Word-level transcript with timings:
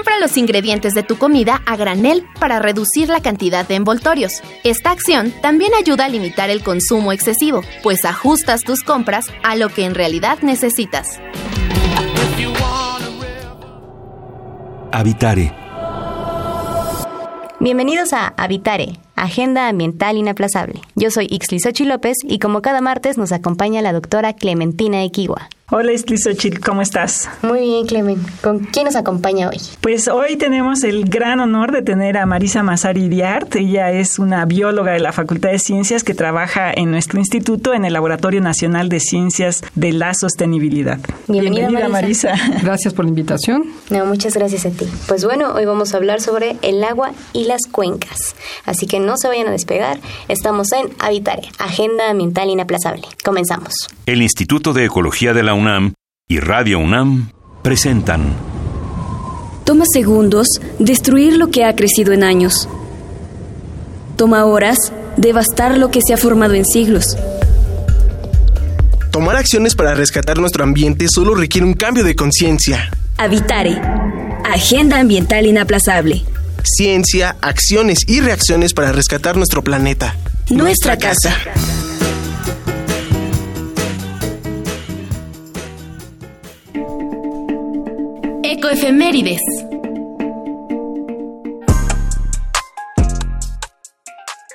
Compra 0.00 0.18
los 0.18 0.38
ingredientes 0.38 0.94
de 0.94 1.02
tu 1.02 1.18
comida 1.18 1.60
a 1.66 1.76
granel 1.76 2.24
para 2.40 2.58
reducir 2.58 3.10
la 3.10 3.20
cantidad 3.20 3.68
de 3.68 3.74
envoltorios. 3.74 4.40
Esta 4.64 4.92
acción 4.92 5.30
también 5.42 5.74
ayuda 5.74 6.06
a 6.06 6.08
limitar 6.08 6.48
el 6.48 6.62
consumo 6.62 7.12
excesivo, 7.12 7.60
pues 7.82 8.06
ajustas 8.06 8.62
tus 8.62 8.82
compras 8.82 9.26
a 9.42 9.56
lo 9.56 9.68
que 9.68 9.84
en 9.84 9.94
realidad 9.94 10.38
necesitas. 10.40 11.20
Habitare. 14.90 15.54
Bienvenidos 17.58 18.14
a 18.14 18.32
Habitare, 18.38 18.98
Agenda 19.20 19.68
Ambiental 19.68 20.16
Inaplazable. 20.16 20.80
Yo 20.96 21.10
soy 21.10 21.26
Ixlisochi 21.30 21.84
López 21.84 22.16
y 22.22 22.38
como 22.38 22.62
cada 22.62 22.80
martes 22.80 23.18
nos 23.18 23.32
acompaña 23.32 23.82
la 23.82 23.92
doctora 23.92 24.32
Clementina 24.32 25.04
Equigua. 25.04 25.48
Hola 25.72 25.92
Istlizochil, 25.92 26.58
¿cómo 26.58 26.82
estás? 26.82 27.28
Muy 27.42 27.60
bien, 27.60 27.86
Clemen. 27.86 28.20
¿Con 28.42 28.58
quién 28.58 28.86
nos 28.86 28.96
acompaña 28.96 29.48
hoy? 29.48 29.58
Pues 29.80 30.08
hoy 30.08 30.34
tenemos 30.34 30.82
el 30.82 31.04
gran 31.04 31.38
honor 31.38 31.70
de 31.70 31.82
tener 31.82 32.16
a 32.16 32.26
Marisa 32.26 32.64
Mazari 32.64 33.08
Diart. 33.08 33.54
Ella 33.54 33.92
es 33.92 34.18
una 34.18 34.44
bióloga 34.46 34.90
de 34.90 34.98
la 34.98 35.12
Facultad 35.12 35.50
de 35.50 35.60
Ciencias 35.60 36.02
que 36.02 36.12
trabaja 36.12 36.72
en 36.74 36.90
nuestro 36.90 37.20
instituto 37.20 37.72
en 37.72 37.84
el 37.84 37.92
Laboratorio 37.92 38.40
Nacional 38.40 38.88
de 38.88 38.98
Ciencias 38.98 39.62
de 39.76 39.92
la 39.92 40.12
Sostenibilidad. 40.12 40.98
Bienvenida, 41.28 41.88
Marisa. 41.88 42.34
Gracias 42.64 42.92
por 42.92 43.04
la 43.04 43.10
invitación. 43.10 43.62
No, 43.90 44.04
muchas 44.06 44.34
gracias 44.34 44.66
a 44.66 44.70
ti. 44.70 44.86
Pues 45.06 45.24
bueno, 45.24 45.52
hoy 45.54 45.66
vamos 45.66 45.94
a 45.94 45.98
hablar 45.98 46.20
sobre 46.20 46.56
el 46.62 46.82
agua 46.82 47.12
y 47.32 47.44
las 47.44 47.60
cuencas. 47.70 48.34
Así 48.64 48.88
que 48.88 48.98
no 48.98 49.09
se 49.16 49.28
vayan 49.28 49.48
a 49.48 49.52
despegar. 49.52 49.98
Estamos 50.28 50.72
en 50.72 50.90
Habitare, 50.98 51.48
Agenda 51.58 52.10
Ambiental 52.10 52.50
Inaplazable. 52.50 53.02
Comenzamos. 53.24 53.72
El 54.06 54.22
Instituto 54.22 54.72
de 54.72 54.84
Ecología 54.84 55.32
de 55.32 55.42
la 55.42 55.54
UNAM 55.54 55.94
y 56.28 56.40
Radio 56.40 56.78
UNAM 56.78 57.30
presentan. 57.62 58.32
Toma 59.64 59.84
segundos 59.92 60.48
destruir 60.78 61.36
lo 61.36 61.50
que 61.50 61.64
ha 61.64 61.74
crecido 61.76 62.12
en 62.12 62.24
años. 62.24 62.68
Toma 64.16 64.44
horas 64.44 64.78
devastar 65.16 65.78
lo 65.78 65.90
que 65.90 66.00
se 66.06 66.14
ha 66.14 66.16
formado 66.16 66.54
en 66.54 66.64
siglos. 66.64 67.16
Tomar 69.10 69.36
acciones 69.36 69.74
para 69.74 69.94
rescatar 69.94 70.38
nuestro 70.38 70.64
ambiente 70.64 71.06
solo 71.08 71.34
requiere 71.34 71.66
un 71.66 71.74
cambio 71.74 72.04
de 72.04 72.14
conciencia. 72.14 72.90
Habitare. 73.18 73.80
Agenda 74.44 74.98
ambiental 74.98 75.46
inaplazable. 75.46 76.24
Ciencia, 76.64 77.36
acciones 77.40 78.00
y 78.06 78.20
reacciones 78.20 78.74
para 78.74 78.92
rescatar 78.92 79.36
nuestro 79.36 79.62
planeta. 79.62 80.16
Nuestra, 80.50 80.96
casa. 80.96 81.36
Ecoefemérides. 88.42 89.40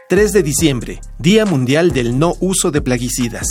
...3 0.07 0.31
de 0.31 0.43
diciembre, 0.43 1.01
Día 1.17 1.45
Mundial 1.45 1.91
del 1.91 2.19
No 2.19 2.35
Uso 2.39 2.69
de 2.69 2.79
Plaguicidas. 2.81 3.47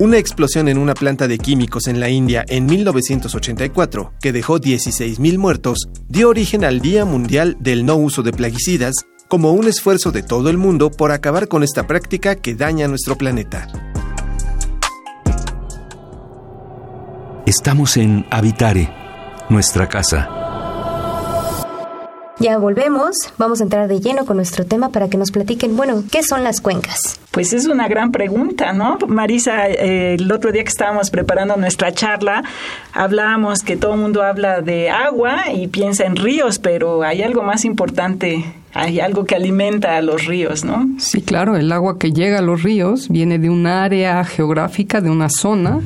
Una 0.00 0.16
explosión 0.16 0.68
en 0.68 0.78
una 0.78 0.94
planta 0.94 1.26
de 1.26 1.38
químicos 1.38 1.88
en 1.88 1.98
la 1.98 2.08
India 2.08 2.44
en 2.46 2.66
1984, 2.66 4.12
que 4.20 4.32
dejó 4.32 4.60
16.000 4.60 5.38
muertos, 5.38 5.88
dio 6.08 6.28
origen 6.28 6.64
al 6.64 6.80
Día 6.80 7.04
Mundial 7.04 7.56
del 7.58 7.84
No 7.84 7.96
Uso 7.96 8.22
de 8.22 8.32
Plaguicidas 8.32 8.94
como 9.26 9.50
un 9.52 9.66
esfuerzo 9.66 10.12
de 10.12 10.22
todo 10.22 10.50
el 10.50 10.56
mundo 10.56 10.92
por 10.92 11.10
acabar 11.10 11.48
con 11.48 11.64
esta 11.64 11.88
práctica 11.88 12.36
que 12.36 12.54
daña 12.54 12.86
nuestro 12.86 13.18
planeta. 13.18 13.66
Estamos 17.44 17.96
en 17.96 18.24
Habitare, 18.30 18.88
nuestra 19.48 19.88
casa. 19.88 20.47
Ya 22.40 22.56
volvemos, 22.56 23.16
vamos 23.36 23.60
a 23.60 23.64
entrar 23.64 23.88
de 23.88 23.98
lleno 23.98 24.24
con 24.24 24.36
nuestro 24.36 24.64
tema 24.64 24.90
para 24.90 25.08
que 25.08 25.18
nos 25.18 25.32
platiquen, 25.32 25.76
bueno, 25.76 26.04
¿qué 26.08 26.22
son 26.22 26.44
las 26.44 26.60
cuencas? 26.60 27.18
Pues 27.32 27.52
es 27.52 27.66
una 27.66 27.88
gran 27.88 28.12
pregunta, 28.12 28.72
¿no? 28.72 28.96
Marisa, 29.08 29.68
eh, 29.68 30.14
el 30.14 30.30
otro 30.30 30.52
día 30.52 30.62
que 30.62 30.68
estábamos 30.68 31.10
preparando 31.10 31.56
nuestra 31.56 31.90
charla, 31.90 32.44
hablábamos 32.92 33.64
que 33.64 33.76
todo 33.76 33.94
el 33.94 34.00
mundo 34.00 34.22
habla 34.22 34.60
de 34.60 34.88
agua 34.88 35.50
y 35.52 35.66
piensa 35.66 36.04
en 36.04 36.14
ríos, 36.14 36.60
pero 36.60 37.02
hay 37.02 37.22
algo 37.22 37.42
más 37.42 37.64
importante, 37.64 38.44
hay 38.72 39.00
algo 39.00 39.24
que 39.24 39.34
alimenta 39.34 39.96
a 39.96 40.00
los 40.00 40.26
ríos, 40.26 40.64
¿no? 40.64 40.88
Sí, 40.98 41.22
claro, 41.22 41.56
el 41.56 41.72
agua 41.72 41.98
que 41.98 42.12
llega 42.12 42.38
a 42.38 42.42
los 42.42 42.62
ríos 42.62 43.08
viene 43.08 43.40
de 43.40 43.50
un 43.50 43.66
área 43.66 44.22
geográfica, 44.22 45.00
de 45.00 45.10
una 45.10 45.28
zona, 45.28 45.80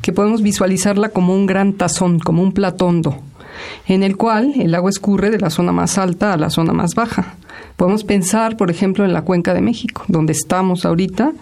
que 0.00 0.12
podemos 0.12 0.42
visualizarla 0.42 1.08
como 1.08 1.34
un 1.34 1.46
gran 1.46 1.72
tazón, 1.72 2.20
como 2.20 2.40
un 2.40 2.52
platondo 2.52 3.20
en 3.86 4.02
el 4.02 4.16
cual 4.16 4.52
el 4.56 4.74
agua 4.74 4.90
escurre 4.90 5.30
de 5.30 5.38
la 5.38 5.50
zona 5.50 5.72
más 5.72 5.98
alta 5.98 6.32
a 6.32 6.36
la 6.36 6.50
zona 6.50 6.72
más 6.72 6.94
baja. 6.94 7.34
Podemos 7.76 8.04
pensar, 8.04 8.56
por 8.56 8.70
ejemplo, 8.70 9.04
en 9.04 9.12
la 9.12 9.22
cuenca 9.22 9.54
de 9.54 9.60
México, 9.60 10.04
donde 10.08 10.32
estamos 10.32 10.84
ahorita, 10.84 11.32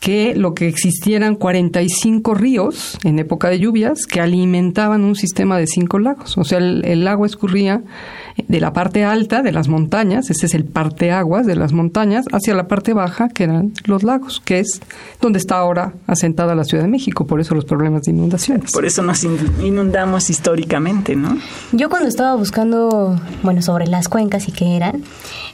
que 0.00 0.34
lo 0.36 0.54
que 0.54 0.68
existieran 0.68 1.36
45 1.36 2.34
ríos 2.34 2.98
en 3.04 3.18
época 3.18 3.48
de 3.48 3.58
lluvias 3.58 4.06
que 4.06 4.20
alimentaban 4.20 5.04
un 5.04 5.16
sistema 5.16 5.58
de 5.58 5.66
cinco 5.66 5.98
lagos. 5.98 6.36
O 6.38 6.44
sea, 6.44 6.58
el, 6.58 6.84
el 6.84 7.06
agua 7.08 7.26
escurría 7.26 7.82
de 8.48 8.60
la 8.60 8.72
parte 8.72 9.04
alta 9.04 9.42
de 9.42 9.52
las 9.52 9.68
montañas, 9.68 10.30
este 10.30 10.46
es 10.46 10.54
el 10.54 10.64
parteaguas 10.64 11.46
de 11.46 11.56
las 11.56 11.72
montañas, 11.72 12.26
hacia 12.32 12.54
la 12.54 12.68
parte 12.68 12.92
baja, 12.92 13.28
que 13.28 13.44
eran 13.44 13.72
los 13.84 14.02
lagos, 14.02 14.42
que 14.44 14.60
es 14.60 14.80
donde 15.20 15.38
está 15.38 15.56
ahora 15.56 15.94
asentada 16.06 16.54
la 16.54 16.64
Ciudad 16.64 16.84
de 16.84 16.90
México, 16.90 17.26
por 17.26 17.40
eso 17.40 17.54
los 17.54 17.64
problemas 17.64 18.02
de 18.02 18.12
inundaciones. 18.12 18.72
Por 18.72 18.84
eso 18.84 19.02
nos 19.02 19.24
inundamos 19.24 20.28
históricamente, 20.28 21.16
¿no? 21.16 21.38
Yo 21.72 21.88
cuando 21.88 22.08
estaba 22.08 22.34
buscando, 22.36 23.18
bueno, 23.42 23.62
sobre 23.62 23.86
las 23.86 24.08
cuencas 24.08 24.48
y 24.48 24.52
qué 24.52 24.76
eran, 24.76 25.02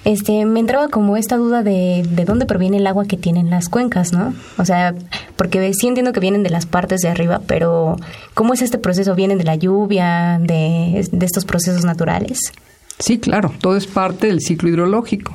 este, 0.05 0.45
me 0.45 0.61
entraba 0.61 0.89
como 0.89 1.17
esta 1.17 1.37
duda 1.37 1.63
de, 1.63 2.05
de 2.09 2.25
dónde 2.25 2.47
proviene 2.47 2.79
el 2.79 2.87
agua 2.87 3.07
que 3.07 3.17
tienen 3.17 3.51
las 3.51 3.69
cuencas, 3.69 4.13
¿no? 4.13 4.35
O 4.59 4.65
sea, 4.65 4.95
porque 5.37 5.73
sí 5.75 5.87
entiendo 5.87 6.13
que 6.13 6.21
vienen 6.21 6.43
de 6.43 6.51
las 6.51 6.67
partes 6.67 7.01
de 7.01 7.09
arriba, 7.09 7.41
pero 7.47 7.97
¿cómo 8.35 8.55
es 8.55 8.63
este 8.63 8.79
proceso? 8.79 9.15
¿Vienen 9.15 9.39
de 9.39 9.45
la 9.45 9.57
lluvia, 9.57 10.39
de, 10.41 11.09
de 11.11 11.27
estos 11.27 11.45
procesos 11.45 11.85
naturales? 11.85 12.53
Sí, 12.99 13.19
claro, 13.19 13.53
todo 13.61 13.77
es 13.77 13.87
parte 13.87 14.27
del 14.29 14.41
ciclo 14.41 14.69
hidrológico. 14.69 15.35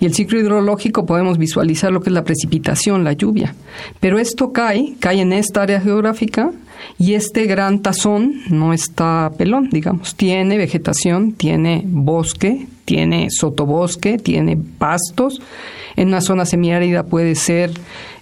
Y 0.00 0.06
el 0.06 0.14
ciclo 0.14 0.40
hidrológico 0.40 1.06
podemos 1.06 1.38
visualizar 1.38 1.92
lo 1.92 2.00
que 2.00 2.10
es 2.10 2.14
la 2.14 2.24
precipitación, 2.24 3.04
la 3.04 3.12
lluvia. 3.12 3.54
Pero 4.00 4.18
esto 4.18 4.52
cae, 4.52 4.94
cae 4.98 5.20
en 5.20 5.32
esta 5.32 5.62
área 5.62 5.80
geográfica 5.80 6.50
y 6.98 7.14
este 7.14 7.46
gran 7.46 7.80
tazón 7.80 8.34
no 8.50 8.72
está 8.72 9.30
pelón, 9.38 9.70
digamos. 9.70 10.14
Tiene 10.16 10.58
vegetación, 10.58 11.32
tiene 11.32 11.82
bosque, 11.86 12.66
tiene 12.84 13.28
sotobosque, 13.30 14.18
tiene 14.18 14.56
pastos. 14.56 15.40
En 15.96 16.08
una 16.08 16.20
zona 16.20 16.44
semiárida 16.44 17.04
puede 17.04 17.36
ser 17.36 17.70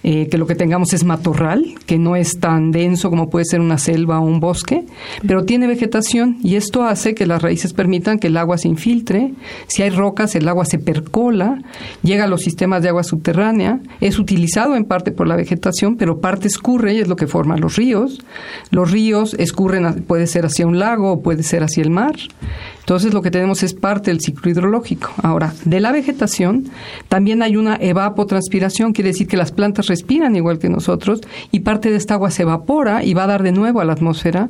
eh, 0.03 0.27
que 0.27 0.37
lo 0.37 0.45
que 0.45 0.53
tengamos 0.55 0.93
es 0.93 1.05
matorral, 1.05 1.75
que 1.85 1.97
no 1.97 2.17
es 2.17 2.39
tan 2.39 2.71
denso 2.71 3.09
como 3.09 3.29
puede 3.29 3.45
ser 3.45 3.61
una 3.61 3.77
selva 3.77 4.19
o 4.19 4.25
un 4.25 4.41
bosque, 4.41 4.83
pero 5.25 5.45
tiene 5.45 5.65
vegetación 5.65 6.37
y 6.43 6.55
esto 6.55 6.83
hace 6.83 7.15
que 7.15 7.25
las 7.25 7.41
raíces 7.41 7.71
permitan 7.71 8.19
que 8.19 8.27
el 8.27 8.35
agua 8.35 8.57
se 8.57 8.67
infiltre. 8.67 9.33
Si 9.67 9.81
hay 9.81 9.91
rocas, 9.91 10.35
el 10.35 10.47
agua 10.49 10.65
se 10.65 10.77
percola, 10.77 11.63
llega 12.03 12.25
a 12.25 12.27
los 12.27 12.41
sistemas 12.41 12.83
de 12.83 12.89
agua 12.89 13.03
subterránea, 13.03 13.79
es 14.01 14.19
utilizado 14.19 14.75
en 14.75 14.83
parte 14.83 15.11
por 15.11 15.25
la 15.25 15.37
vegetación, 15.37 15.95
pero 15.95 16.19
parte 16.19 16.47
escurre 16.47 16.93
y 16.93 16.99
es 16.99 17.07
lo 17.07 17.15
que 17.15 17.27
forma 17.27 17.55
los 17.55 17.77
ríos. 17.77 18.23
Los 18.71 18.91
ríos 18.91 19.33
escurren, 19.35 20.03
puede 20.03 20.27
ser 20.27 20.45
hacia 20.45 20.67
un 20.67 20.79
lago 20.79 21.13
o 21.13 21.21
puede 21.21 21.43
ser 21.43 21.63
hacia 21.63 21.81
el 21.81 21.89
mar. 21.89 22.15
Entonces 22.83 23.13
lo 23.13 23.21
que 23.21 23.31
tenemos 23.31 23.63
es 23.63 23.73
parte 23.73 24.11
del 24.11 24.19
ciclo 24.19 24.51
hidrológico. 24.51 25.09
Ahora, 25.21 25.53
de 25.63 25.79
la 25.79 25.93
vegetación 25.93 26.65
también 27.07 27.41
hay 27.41 27.55
una 27.55 27.77
evapotranspiración, 27.77 28.91
quiere 28.91 29.11
decir 29.11 29.27
que 29.27 29.37
las 29.37 29.53
plantas 29.53 29.87
respiran 29.87 30.35
igual 30.35 30.59
que 30.59 30.67
nosotros 30.67 31.21
y 31.51 31.61
parte 31.61 31.91
de 31.91 31.95
esta 31.95 32.15
agua 32.15 32.29
se 32.29 32.41
evapora 32.41 33.05
y 33.05 33.13
va 33.13 33.23
a 33.23 33.27
dar 33.27 33.41
de 33.41 33.53
nuevo 33.53 33.79
a 33.79 33.85
la 33.85 33.93
atmósfera. 33.93 34.49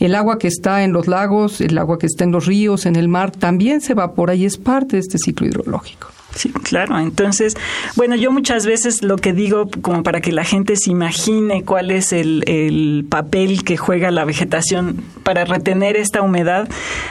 El 0.00 0.16
agua 0.16 0.38
que 0.38 0.48
está 0.48 0.82
en 0.82 0.92
los 0.92 1.06
lagos, 1.06 1.60
el 1.60 1.78
agua 1.78 1.98
que 1.98 2.06
está 2.06 2.24
en 2.24 2.32
los 2.32 2.46
ríos, 2.46 2.86
en 2.86 2.96
el 2.96 3.06
mar, 3.06 3.30
también 3.30 3.80
se 3.80 3.92
evapora 3.92 4.34
y 4.34 4.46
es 4.46 4.56
parte 4.56 4.96
de 4.96 5.00
este 5.00 5.18
ciclo 5.18 5.46
hidrológico. 5.46 6.08
Sí, 6.34 6.50
claro. 6.50 6.98
Entonces, 6.98 7.54
bueno, 7.96 8.14
yo 8.14 8.30
muchas 8.30 8.64
veces 8.66 9.02
lo 9.02 9.16
que 9.16 9.32
digo, 9.32 9.68
como 9.82 10.02
para 10.02 10.20
que 10.20 10.32
la 10.32 10.44
gente 10.44 10.76
se 10.76 10.90
imagine 10.90 11.64
cuál 11.64 11.90
es 11.90 12.12
el, 12.12 12.44
el, 12.46 13.04
papel 13.08 13.64
que 13.64 13.76
juega 13.76 14.10
la 14.10 14.24
vegetación 14.24 15.02
para 15.24 15.44
retener 15.44 15.96
esta 15.96 16.22
humedad, 16.22 16.68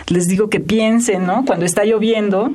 les 0.07 0.27
digo 0.27 0.49
que 0.49 0.59
piensen, 0.59 1.25
¿no? 1.25 1.43
Cuando 1.45 1.65
está 1.65 1.83
lloviendo, 1.83 2.51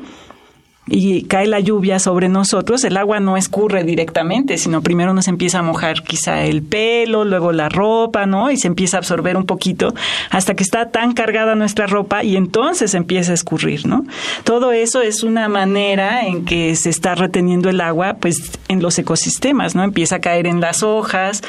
y 0.87 1.23
cae 1.23 1.47
la 1.47 1.61
lluvia 1.61 1.99
sobre 1.99 2.29
nosotros, 2.29 2.85
el 2.85 2.97
agua 2.97 3.19
no 3.19 3.37
escurre 3.37 3.85
directamente, 3.85 4.59
sino 4.59 4.83
primero 4.83 5.15
nos 5.15 5.29
empieza 5.29 5.61
a 5.61 5.63
mojar 5.63 6.03
quizá 6.03 6.45
el 6.45 6.63
pelo, 6.63 7.25
luego 7.25 7.53
la 7.53 7.71
ropa, 7.71 8.27
¿no? 8.27 8.51
Y 8.51 8.59
se 8.59 8.67
empieza 8.67 8.99
a 8.99 9.01
absorber 9.01 9.37
un 9.37 9.47
poquito 9.47 9.95
hasta 10.31 10.55
que 10.55 10.63
está 10.63 10.91
tan 10.91 11.13
cargada 11.15 11.55
nuestra 11.55 11.87
ropa 11.87 12.23
y 12.23 12.37
entonces 12.37 12.95
empieza 12.95 13.33
a 13.33 13.35
escurrir, 13.35 13.87
¿no? 13.87 14.05
Todo 14.45 14.73
eso 14.73 15.01
es 15.01 15.23
una 15.23 15.49
manera 15.49 16.27
en 16.27 16.45
que 16.45 16.77
se 16.77 16.91
está 16.91 17.15
reteniendo 17.15 17.71
el 17.71 17.81
agua, 17.81 18.17
pues, 18.21 18.53
en 18.69 18.83
los 18.83 18.99
ecosistemas, 18.99 19.75
¿no? 19.75 19.85
Empieza 19.85 20.17
a 20.17 20.21
caer 20.21 20.47
en 20.47 20.61
las 20.61 20.83
hojas, 20.83 21.43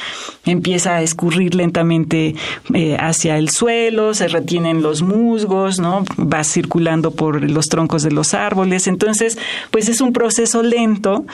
empieza 0.45 0.95
a 0.95 1.01
escurrir 1.01 1.55
lentamente 1.55 2.35
eh, 2.73 2.97
hacia 2.99 3.37
el 3.37 3.49
suelo, 3.49 4.13
se 4.13 4.29
retienen 4.29 4.81
los 4.81 5.01
musgos, 5.01 5.79
¿no? 5.79 6.05
Va 6.19 6.43
circulando 6.45 7.11
por 7.11 7.49
los 7.49 7.67
troncos 7.67 8.03
de 8.03 8.11
los 8.11 8.33
árboles, 8.33 8.87
entonces 8.87 9.24
pues 9.71 9.89
es 9.89 10.01
un 10.01 10.13
proceso 10.13 10.63
lento 10.63 11.25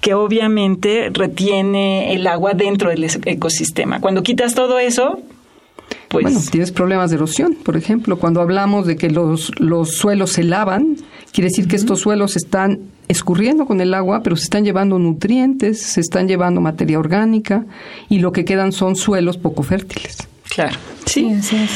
que 0.00 0.14
obviamente 0.14 1.10
retiene 1.12 2.14
el 2.14 2.26
agua 2.26 2.54
dentro 2.54 2.90
del 2.90 3.04
ecosistema. 3.04 4.00
Cuando 4.00 4.22
quitas 4.22 4.54
todo 4.54 4.78
eso, 4.78 5.20
pues... 6.08 6.24
Bueno, 6.24 6.40
tienes 6.50 6.72
problemas 6.72 7.10
de 7.10 7.16
erosión, 7.16 7.54
por 7.54 7.76
ejemplo. 7.76 8.18
Cuando 8.18 8.40
hablamos 8.40 8.86
de 8.86 8.96
que 8.96 9.10
los, 9.10 9.52
los 9.60 9.96
suelos 9.96 10.32
se 10.32 10.42
lavan, 10.42 10.96
quiere 11.32 11.48
decir 11.48 11.68
que 11.68 11.76
estos 11.76 12.00
suelos 12.00 12.36
están 12.36 12.80
escurriendo 13.08 13.66
con 13.66 13.80
el 13.80 13.94
agua, 13.94 14.22
pero 14.22 14.36
se 14.36 14.44
están 14.44 14.64
llevando 14.64 14.98
nutrientes, 14.98 15.80
se 15.80 16.00
están 16.00 16.28
llevando 16.28 16.60
materia 16.60 16.98
orgánica 16.98 17.64
y 18.08 18.18
lo 18.18 18.32
que 18.32 18.44
quedan 18.44 18.72
son 18.72 18.96
suelos 18.96 19.36
poco 19.36 19.62
fértiles. 19.62 20.18
Claro, 20.48 20.76
sí. 21.06 21.36
sí 21.42 21.68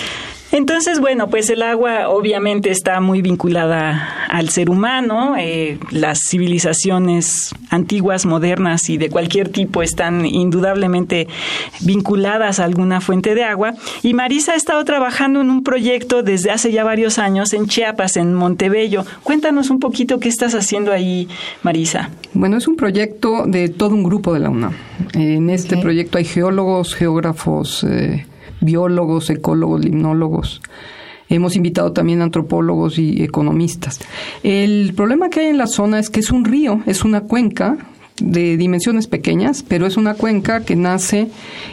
entonces, 0.53 1.01
bueno, 1.01 1.29
pues 1.31 1.51
el 1.51 1.63
agua 1.63 2.09
obviamente 2.09 2.71
está 2.71 3.01
muy 3.01 3.23
vinculada 3.23 4.27
al 4.29 4.51
ser 4.51 4.71
humano. 4.71 5.35
Eh, 5.37 5.79
las 5.91 6.21
civilizaciones 6.29 7.55
antiguas, 7.71 8.25
modernas 8.25 8.89
y 8.89 8.97
de 8.97 9.11
cualquier 9.11 9.49
tipo 9.49 9.83
están 9.83 10.25
indudablemente 10.27 11.27
vinculadas 11.81 12.61
a 12.61 12.65
alguna 12.65 13.01
fuente 13.01 13.35
de 13.35 13.43
agua. 13.43 13.75
Y 14.03 14.15
Marisa 14.15 14.53
ha 14.53 14.57
estado 14.57 14.85
trabajando 14.85 15.41
en 15.41 15.51
un 15.51 15.65
proyecto 15.65 16.23
desde 16.23 16.51
hace 16.51 16.71
ya 16.71 16.85
varios 16.85 17.19
años 17.19 17.53
en 17.53 17.67
Chiapas, 17.67 18.17
en 18.17 18.35
Montebello. 18.35 19.05
Cuéntanos 19.25 19.71
un 19.71 19.81
poquito 19.81 20.21
qué 20.21 20.29
estás 20.29 20.55
haciendo 20.55 20.93
ahí, 20.93 21.29
Marisa. 21.63 22.11
Bueno, 22.33 22.57
es 22.57 22.69
un 22.69 22.77
proyecto 22.77 23.45
de 23.47 23.69
todo 23.69 23.95
un 23.95 24.05
grupo 24.05 24.33
de 24.33 24.41
la 24.41 24.51
UNAM. 24.51 24.75
En 25.15 25.51
este 25.51 25.77
proyecto 25.77 26.19
hay 26.19 26.25
geólogos, 26.25 26.95
geógrafos, 26.95 27.85
eh, 27.85 28.27
biólogos, 28.65 29.31
ecólogos, 29.31 29.85
limnólogos. 29.85 30.63
Hemos 31.29 31.57
invitado 31.57 31.93
también 31.93 32.23
antropólogos 32.23 32.99
y 32.99 33.23
economistas. 33.23 34.01
El 34.43 34.93
problema 34.95 35.31
que 35.31 35.41
hay 35.41 35.47
en 35.47 35.59
la 35.59 35.67
zona 35.67 35.99
es 35.99 36.11
que 36.11 36.21
es 36.21 36.31
un 36.31 36.45
río, 36.45 36.81
es 36.87 37.05
una 37.05 37.23
cuenca 37.23 37.79
de 38.21 38.57
dimensiones 38.57 39.07
pequeñas, 39.07 39.65
pero 39.67 39.87
es 39.87 39.97
una 39.97 40.15
cuenca 40.15 40.65
que 40.65 40.77
nace 40.77 41.29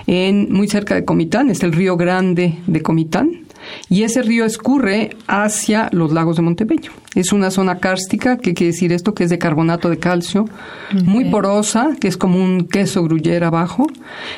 en 0.07 0.51
muy 0.51 0.67
cerca 0.67 0.95
de 0.95 1.05
Comitán, 1.05 1.49
es 1.49 1.63
el 1.63 1.73
río 1.73 1.97
Grande 1.97 2.57
de 2.65 2.81
Comitán 2.81 3.40
y 3.89 4.03
ese 4.03 4.21
río 4.21 4.45
escurre 4.45 5.15
hacia 5.27 5.89
los 5.91 6.11
lagos 6.11 6.35
de 6.35 6.41
Montebello. 6.41 6.91
Es 7.15 7.33
una 7.33 7.51
zona 7.51 7.79
kárstica, 7.79 8.37
que 8.37 8.53
quiere 8.53 8.71
decir 8.71 8.93
esto, 8.93 9.13
que 9.13 9.25
es 9.25 9.29
de 9.29 9.37
carbonato 9.37 9.89
de 9.89 9.97
calcio, 9.97 10.45
muy 11.03 11.25
porosa, 11.25 11.89
que 11.99 12.07
es 12.07 12.15
como 12.15 12.41
un 12.41 12.67
queso 12.67 13.03
gruyere 13.03 13.45
abajo. 13.45 13.87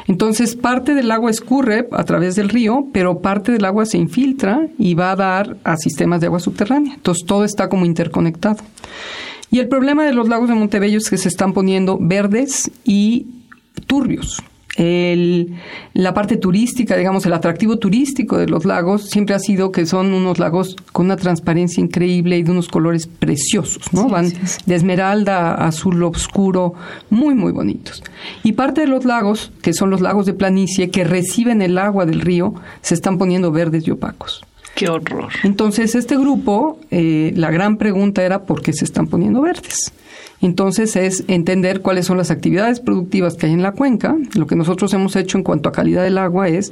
Entonces, 0.07 0.55
parte 0.55 0.95
del 0.95 1.11
agua 1.11 1.29
escurre 1.29 1.87
a 1.91 2.03
través 2.03 2.35
del 2.35 2.49
río, 2.49 2.87
pero 2.91 3.19
parte 3.19 3.51
del 3.51 3.65
agua 3.65 3.85
se 3.85 3.97
infiltra 3.97 4.67
y 4.77 4.95
va 4.95 5.11
a 5.11 5.15
dar 5.15 5.57
a 5.63 5.77
sistemas 5.77 6.21
de 6.21 6.27
agua 6.27 6.39
subterránea. 6.39 6.95
Entonces, 6.95 7.25
todo 7.25 7.45
está 7.45 7.69
como 7.69 7.85
interconectado. 7.85 8.63
Y 9.51 9.59
el 9.59 9.67
problema 9.67 10.03
de 10.03 10.13
los 10.13 10.27
lagos 10.27 10.49
de 10.49 10.55
Montebello 10.55 10.97
es 10.97 11.11
que 11.11 11.17
se 11.17 11.29
están 11.29 11.53
poniendo 11.53 11.99
verdes 12.01 12.71
y 12.85 13.27
turbios 13.85 14.41
el, 14.75 15.53
la 15.93 16.13
parte 16.13 16.37
turística, 16.37 16.95
digamos, 16.95 17.25
el 17.25 17.33
atractivo 17.33 17.77
turístico 17.77 18.37
de 18.37 18.47
los 18.47 18.65
lagos 18.65 19.09
siempre 19.09 19.35
ha 19.35 19.39
sido 19.39 19.71
que 19.71 19.85
son 19.85 20.13
unos 20.13 20.39
lagos 20.39 20.75
con 20.91 21.05
una 21.05 21.15
transparencia 21.15 21.81
increíble 21.81 22.37
y 22.37 22.43
de 22.43 22.51
unos 22.51 22.69
colores 22.69 23.07
preciosos, 23.07 23.93
¿no? 23.93 24.09
Van 24.09 24.31
de 24.65 24.75
esmeralda 24.75 25.53
a 25.53 25.67
azul 25.67 26.01
oscuro, 26.03 26.73
muy, 27.09 27.35
muy 27.35 27.51
bonitos. 27.51 28.03
Y 28.43 28.53
parte 28.53 28.81
de 28.81 28.87
los 28.87 29.05
lagos, 29.05 29.51
que 29.61 29.73
son 29.73 29.89
los 29.89 30.01
lagos 30.01 30.25
de 30.25 30.33
planicie, 30.33 30.89
que 30.89 31.03
reciben 31.03 31.61
el 31.61 31.77
agua 31.77 32.05
del 32.05 32.21
río, 32.21 32.55
se 32.81 32.95
están 32.95 33.17
poniendo 33.17 33.51
verdes 33.51 33.87
y 33.87 33.91
opacos. 33.91 34.43
¡Qué 34.75 34.89
horror! 34.89 35.29
Entonces, 35.43 35.93
este 35.93 36.17
grupo, 36.17 36.79
eh, 36.89 37.31
la 37.35 37.51
gran 37.51 37.77
pregunta 37.77 38.23
era 38.23 38.45
por 38.45 38.63
qué 38.63 38.73
se 38.73 38.85
están 38.85 39.05
poniendo 39.05 39.41
verdes. 39.41 39.93
Entonces 40.41 40.95
es 40.95 41.23
entender 41.27 41.81
cuáles 41.81 42.05
son 42.05 42.17
las 42.17 42.29
actividades 42.29 42.81
productivas 42.81 43.35
que 43.35 43.45
hay 43.45 43.53
en 43.53 43.63
la 43.63 43.71
cuenca. 43.71 44.15
Lo 44.35 44.45
que 44.45 44.55
nosotros 44.55 44.93
hemos 44.93 45.15
hecho 45.15 45.37
en 45.37 45.43
cuanto 45.43 45.69
a 45.69 45.71
calidad 45.71 46.03
del 46.03 46.17
agua 46.17 46.49
es 46.49 46.71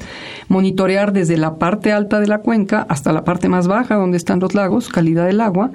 monitorear 0.49 1.13
desde 1.13 1.37
la 1.37 1.55
parte 1.55 1.91
alta 1.93 2.19
de 2.19 2.27
la 2.27 2.39
cuenca 2.39 2.85
hasta 2.89 3.13
la 3.13 3.23
parte 3.23 3.47
más 3.47 3.67
baja 3.67 3.95
donde 3.95 4.17
están 4.17 4.39
los 4.39 4.53
lagos, 4.53 4.89
calidad 4.89 5.25
del 5.25 5.39
agua. 5.39 5.71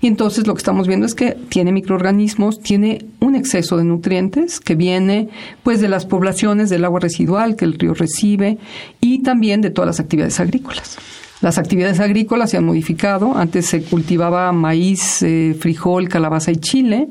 Y 0.00 0.08
entonces 0.08 0.46
lo 0.46 0.54
que 0.54 0.58
estamos 0.58 0.88
viendo 0.88 1.06
es 1.06 1.14
que 1.14 1.36
tiene 1.48 1.72
microorganismos, 1.72 2.60
tiene 2.60 3.06
un 3.20 3.36
exceso 3.36 3.76
de 3.76 3.84
nutrientes 3.84 4.58
que 4.60 4.74
viene 4.74 5.28
pues 5.62 5.80
de 5.80 5.88
las 5.88 6.06
poblaciones 6.06 6.70
del 6.70 6.84
agua 6.84 7.00
residual 7.00 7.56
que 7.56 7.64
el 7.64 7.78
río 7.78 7.94
recibe 7.94 8.58
y 9.00 9.22
también 9.22 9.60
de 9.60 9.70
todas 9.70 9.86
las 9.86 10.00
actividades 10.00 10.40
agrícolas. 10.40 10.98
Las 11.42 11.58
actividades 11.58 12.00
agrícolas 12.00 12.50
se 12.50 12.56
han 12.56 12.64
modificado. 12.64 13.36
Antes 13.36 13.66
se 13.66 13.82
cultivaba 13.82 14.50
maíz, 14.52 15.22
eh, 15.22 15.54
frijol, 15.58 16.08
calabaza 16.08 16.52
y 16.52 16.56
chile 16.56 17.08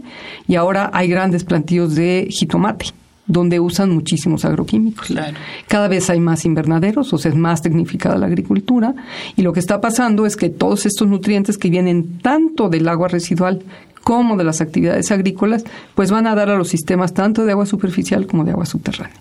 y 0.47 0.55
ahora 0.55 0.89
hay 0.93 1.09
grandes 1.09 1.43
plantíos 1.43 1.95
de 1.95 2.27
jitomate 2.29 2.87
donde 3.27 3.59
usan 3.59 3.91
muchísimos 3.91 4.43
agroquímicos. 4.45 5.13
Cada 5.67 5.87
vez 5.87 6.09
hay 6.09 6.19
más 6.19 6.43
invernaderos, 6.43 7.13
o 7.13 7.17
sea, 7.17 7.31
es 7.31 7.37
más 7.37 7.61
tecnificada 7.61 8.17
la 8.17 8.25
agricultura, 8.25 8.93
y 9.37 9.41
lo 9.41 9.53
que 9.53 9.61
está 9.61 9.79
pasando 9.79 10.25
es 10.25 10.35
que 10.35 10.49
todos 10.49 10.85
estos 10.85 11.07
nutrientes 11.07 11.57
que 11.57 11.69
vienen 11.69 12.19
tanto 12.19 12.67
del 12.67 12.89
agua 12.89 13.07
residual 13.07 13.63
como 14.03 14.35
de 14.35 14.43
las 14.43 14.59
actividades 14.59 15.11
agrícolas, 15.11 15.63
pues 15.95 16.11
van 16.11 16.27
a 16.27 16.35
dar 16.35 16.49
a 16.49 16.57
los 16.57 16.67
sistemas 16.67 17.13
tanto 17.13 17.45
de 17.45 17.51
agua 17.51 17.65
superficial 17.65 18.27
como 18.27 18.43
de 18.43 18.51
agua 18.51 18.65
subterránea. 18.65 19.15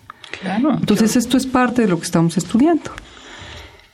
Entonces, 0.80 1.16
esto 1.16 1.36
es 1.36 1.46
parte 1.46 1.82
de 1.82 1.88
lo 1.88 1.98
que 1.98 2.04
estamos 2.04 2.36
estudiando. 2.36 2.90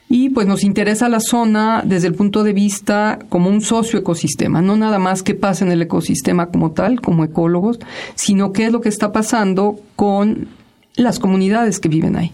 Y 0.09 0.29
pues 0.29 0.47
nos 0.47 0.63
interesa 0.63 1.09
la 1.09 1.19
zona 1.19 1.83
desde 1.85 2.07
el 2.07 2.13
punto 2.13 2.43
de 2.43 2.53
vista 2.53 3.19
como 3.27 3.49
un 3.49 3.59
socioecosistema, 3.61 4.61
no 4.61 4.77
nada 4.77 4.99
más 4.99 5.21
qué 5.21 5.35
pasa 5.35 5.65
en 5.65 5.71
el 5.71 5.81
ecosistema 5.81 6.47
como 6.47 6.71
tal, 6.71 7.01
como 7.01 7.25
ecólogos, 7.25 7.79
sino 8.15 8.53
qué 8.53 8.67
es 8.67 8.71
lo 8.71 8.79
que 8.79 8.89
está 8.89 9.11
pasando 9.11 9.79
con 9.97 10.47
las 10.95 11.19
comunidades 11.19 11.79
que 11.79 11.89
viven 11.89 12.15
ahí. 12.15 12.31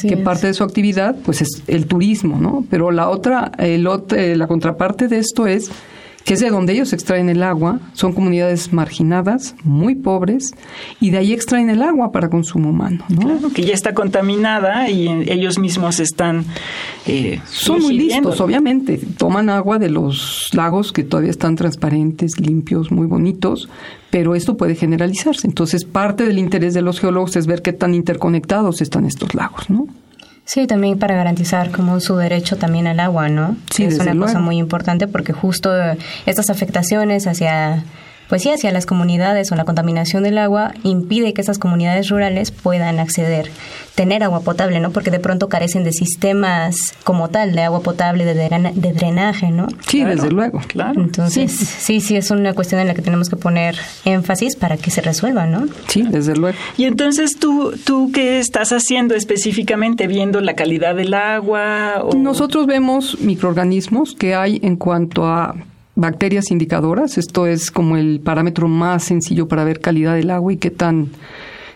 que 0.00 0.16
parte 0.16 0.46
de 0.46 0.54
su 0.54 0.62
actividad 0.62 1.16
pues 1.24 1.42
es 1.42 1.64
el 1.66 1.86
turismo, 1.86 2.38
¿no? 2.38 2.64
Pero 2.70 2.92
la 2.92 3.08
otra, 3.08 3.50
el, 3.58 3.88
eh, 4.16 4.36
la 4.36 4.46
contraparte 4.46 5.08
de 5.08 5.18
esto 5.18 5.48
es 5.48 5.72
que 6.24 6.34
es 6.34 6.40
de 6.40 6.50
donde 6.50 6.72
ellos 6.72 6.92
extraen 6.92 7.28
el 7.28 7.42
agua, 7.42 7.80
son 7.94 8.12
comunidades 8.12 8.72
marginadas, 8.72 9.54
muy 9.64 9.94
pobres, 9.94 10.52
y 11.00 11.10
de 11.10 11.18
ahí 11.18 11.32
extraen 11.32 11.70
el 11.70 11.82
agua 11.82 12.12
para 12.12 12.28
consumo 12.28 12.70
humano. 12.70 13.04
¿no? 13.08 13.20
Claro, 13.20 13.50
que 13.52 13.62
ya 13.62 13.74
está 13.74 13.94
contaminada 13.94 14.88
y 14.88 15.08
ellos 15.28 15.58
mismos 15.58 16.00
están... 16.00 16.44
Eh, 17.06 17.40
son 17.46 17.82
muy 17.82 17.96
listos, 17.96 18.40
obviamente. 18.40 18.98
Toman 19.16 19.50
agua 19.50 19.78
de 19.78 19.90
los 19.90 20.50
lagos 20.52 20.92
que 20.92 21.02
todavía 21.02 21.30
están 21.30 21.56
transparentes, 21.56 22.38
limpios, 22.38 22.92
muy 22.92 23.06
bonitos, 23.06 23.68
pero 24.10 24.34
esto 24.34 24.56
puede 24.56 24.74
generalizarse. 24.74 25.46
Entonces, 25.46 25.84
parte 25.84 26.24
del 26.24 26.38
interés 26.38 26.74
de 26.74 26.82
los 26.82 27.00
geólogos 27.00 27.36
es 27.36 27.46
ver 27.46 27.62
qué 27.62 27.72
tan 27.72 27.94
interconectados 27.94 28.80
están 28.80 29.06
estos 29.06 29.34
lagos, 29.34 29.68
¿no? 29.70 29.86
Sí, 30.44 30.66
también 30.66 30.98
para 30.98 31.14
garantizar 31.14 31.70
como 31.70 32.00
su 32.00 32.16
derecho 32.16 32.56
también 32.56 32.86
al 32.86 33.00
agua, 33.00 33.28
¿no? 33.28 33.56
Sí, 33.70 33.84
es 33.84 33.98
una 33.98 34.16
cosa 34.16 34.40
muy 34.40 34.58
importante 34.58 35.06
porque 35.06 35.32
justo 35.32 35.70
estas 36.26 36.50
afectaciones 36.50 37.26
hacia 37.26 37.84
pues 38.32 38.44
sí, 38.44 38.48
hacia 38.48 38.72
las 38.72 38.86
comunidades 38.86 39.52
o 39.52 39.56
la 39.56 39.66
contaminación 39.66 40.22
del 40.22 40.38
agua 40.38 40.72
impide 40.84 41.34
que 41.34 41.42
esas 41.42 41.58
comunidades 41.58 42.08
rurales 42.08 42.50
puedan 42.50 42.98
acceder, 42.98 43.50
tener 43.94 44.22
agua 44.22 44.40
potable, 44.40 44.80
¿no? 44.80 44.90
Porque 44.90 45.10
de 45.10 45.20
pronto 45.20 45.50
carecen 45.50 45.84
de 45.84 45.92
sistemas 45.92 46.94
como 47.04 47.28
tal, 47.28 47.52
de 47.52 47.60
agua 47.60 47.82
potable, 47.82 48.24
de, 48.24 48.72
de 48.74 48.92
drenaje, 48.94 49.50
¿no? 49.50 49.68
Sí, 49.86 50.02
desde 50.02 50.30
luego. 50.30 50.62
Claro. 50.66 51.02
Entonces, 51.02 51.52
sí. 51.52 52.00
sí, 52.00 52.16
es 52.16 52.30
una 52.30 52.54
cuestión 52.54 52.80
en 52.80 52.88
la 52.88 52.94
que 52.94 53.02
tenemos 53.02 53.28
que 53.28 53.36
poner 53.36 53.76
énfasis 54.06 54.56
para 54.56 54.78
que 54.78 54.90
se 54.90 55.02
resuelva, 55.02 55.44
¿no? 55.44 55.66
Sí, 55.88 56.00
desde 56.00 56.34
luego. 56.34 56.56
Y 56.78 56.84
entonces, 56.84 57.36
¿tú, 57.38 57.74
tú 57.84 58.12
qué 58.14 58.38
estás 58.38 58.72
haciendo 58.72 59.14
específicamente? 59.14 60.06
¿Viendo 60.06 60.40
la 60.40 60.54
calidad 60.54 60.94
del 60.94 61.12
agua? 61.12 62.02
Nosotros 62.16 62.64
vemos 62.64 63.20
microorganismos 63.20 64.14
que 64.14 64.34
hay 64.34 64.58
en 64.62 64.76
cuanto 64.76 65.26
a 65.26 65.54
bacterias 66.02 66.50
indicadoras. 66.50 67.16
Esto 67.16 67.46
es 67.46 67.70
como 67.70 67.96
el 67.96 68.20
parámetro 68.20 68.68
más 68.68 69.04
sencillo 69.04 69.48
para 69.48 69.64
ver 69.64 69.80
calidad 69.80 70.14
del 70.14 70.30
agua 70.30 70.52
y 70.52 70.58
qué 70.58 70.70
tan 70.70 71.08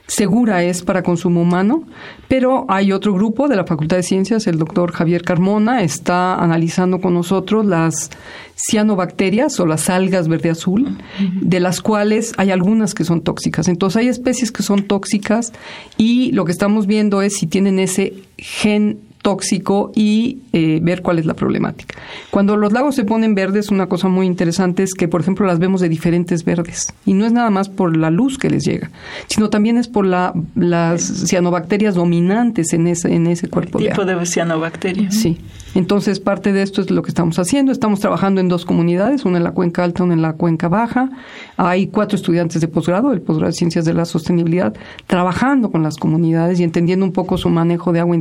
segura 0.06 0.62
es 0.62 0.83
para 0.83 1.02
consumo 1.02 1.42
humano, 1.42 1.83
pero 2.28 2.64
hay 2.68 2.92
otro 2.92 3.12
grupo 3.12 3.49
de 3.49 3.56
la 3.56 3.64
Facultad 3.64 3.97
de 3.97 4.02
Ciencias, 4.02 4.47
el 4.47 4.59
doctor 4.59 4.92
Javier 4.92 5.23
Carmona, 5.23 5.83
está 5.83 6.37
analizando 6.37 7.00
con 7.00 7.14
nosotros 7.14 7.66
las 7.66 8.11
cianobacterias 8.54 9.59
o 9.59 9.66
las 9.66 9.90
algas 9.90 10.28
verde 10.28 10.50
azul, 10.50 10.97
de 11.40 11.61
las 11.61 11.80
cuales 11.80 12.35
hay 12.37 12.50
algunas 12.50 12.95
que 12.95 13.04
son 13.04 13.23
tóxicas. 13.23 13.68
Entonces 13.68 13.97
hay 13.97 14.09
especies 14.09 14.52
que 14.52 14.62
son 14.62 14.85
tóxicas 14.85 15.52
y 15.97 16.30
lo 16.33 16.45
que 16.45 16.52
estamos 16.52 16.87
viendo 16.87 17.21
es 17.23 17.37
si 17.37 17.47
tienen 17.47 17.78
ese 17.78 18.14
gen 18.38 19.00
tóxico 19.23 19.90
y 19.94 20.38
eh, 20.52 20.78
ver 20.82 21.02
cuál 21.02 21.18
es 21.18 21.26
la 21.26 21.35
problemática. 21.35 21.96
Cuando 22.30 22.56
los 22.56 22.73
lagos 22.73 22.94
se 22.94 23.04
ponen 23.04 23.35
verdes, 23.35 23.70
una 23.70 23.87
cosa 23.88 24.08
muy 24.08 24.26
interesante 24.26 24.82
es 24.82 24.94
que, 24.94 25.08
por 25.08 25.20
ejemplo, 25.20 25.46
las 25.46 25.58
vemos 25.58 25.80
de 25.80 25.88
diferentes 25.88 26.44
verdes. 26.44 26.92
Y 27.04 27.12
no 27.14 27.26
es 27.26 27.32
nada 27.32 27.50
más 27.50 27.68
por 27.68 27.96
la 27.96 28.11
luz 28.11 28.38
que 28.38 28.50
les 28.50 28.64
llega, 28.64 28.90
sino 29.26 29.50
también 29.50 29.78
es 29.78 29.88
por 29.88 30.06
la, 30.06 30.32
las 30.54 31.02
cianobacterias 31.26 31.94
dominantes 31.94 32.73
en 32.73 32.87
ese, 32.87 33.14
en 33.14 33.26
ese 33.26 33.49
cuerpo 33.49 33.78
El 33.78 33.88
tipo 33.88 34.04
de 34.04 34.12
agua. 34.12 34.23
de 34.23 34.26
cianobacterias. 34.26 35.14
Sí. 35.14 35.38
Entonces, 35.75 36.20
parte 36.20 36.54
de 36.54 36.62
esto 36.62 36.80
es 36.80 36.90
lo 36.90 37.02
que 37.02 37.11
estamos 37.11 37.38
haciendo. 37.38 37.70
Estamos 37.70 38.00
trabajando 38.00 38.40
en 38.40 38.49
dos 38.49 38.64
comunidades, 38.64 39.26
una 39.26 39.37
en 39.37 39.44
la 39.44 39.50
cuenca 39.50 39.85
alta, 39.85 40.04
una 40.04 40.14
en 40.14 40.23
la 40.23 40.32
cuenca 40.32 40.68
baja. 40.68 41.11
Hay 41.58 41.88
cuatro 41.88 42.16
estudiantes 42.16 42.62
de 42.62 42.68
posgrado, 42.68 43.12
el 43.12 43.20
posgrado 43.20 43.50
de 43.50 43.56
Ciencias 43.56 43.85
de 43.85 43.92
la 43.92 44.06
Sostenibilidad, 44.06 44.75
trabajando 45.06 45.70
con 45.70 45.82
las 45.82 45.99
comunidades 45.99 46.61
y 46.61 46.62
entendiendo 46.62 47.04
un 47.04 47.12
poco 47.12 47.37
su 47.37 47.50
manejo 47.50 47.92
de 47.92 48.00
agua 48.00 48.14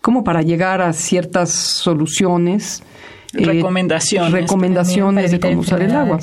como 0.00 0.24
para 0.24 0.42
llegar 0.42 0.80
a 0.80 0.92
ciertas 0.92 1.50
soluciones. 1.50 2.82
eh, 3.34 3.44
Recomendaciones. 3.44 4.32
recomendaciones 4.32 5.30
de 5.30 5.38
cómo 5.40 5.60
usar 5.60 5.82
el 5.82 5.94
agua. 5.94 6.18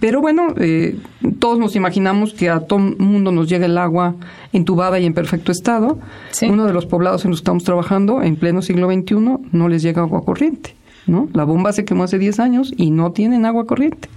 Pero 0.00 0.20
bueno, 0.20 0.54
eh, 0.58 0.96
todos 1.40 1.58
nos 1.58 1.74
imaginamos 1.74 2.34
que 2.34 2.50
a 2.50 2.60
todo 2.60 2.78
mundo 2.78 3.32
nos 3.32 3.48
llega 3.48 3.66
el 3.66 3.76
agua 3.78 4.14
entubada 4.52 5.00
y 5.00 5.06
en 5.06 5.14
perfecto 5.14 5.50
estado. 5.50 5.98
Sí. 6.30 6.46
Uno 6.46 6.64
de 6.66 6.72
los 6.72 6.86
poblados 6.86 7.24
en 7.24 7.30
los 7.32 7.40
que 7.40 7.44
estamos 7.44 7.64
trabajando, 7.64 8.22
en 8.22 8.36
pleno 8.36 8.62
siglo 8.62 8.88
XXI, 8.92 9.14
no 9.50 9.68
les 9.68 9.82
llega 9.82 10.02
agua 10.02 10.24
corriente. 10.24 10.76
¿no? 11.06 11.28
La 11.32 11.42
bomba 11.42 11.72
se 11.72 11.84
quemó 11.84 12.04
hace 12.04 12.16
10 12.18 12.38
años 12.38 12.72
y 12.76 12.90
no 12.92 13.10
tienen 13.10 13.44
agua 13.44 13.66
corriente. 13.66 14.08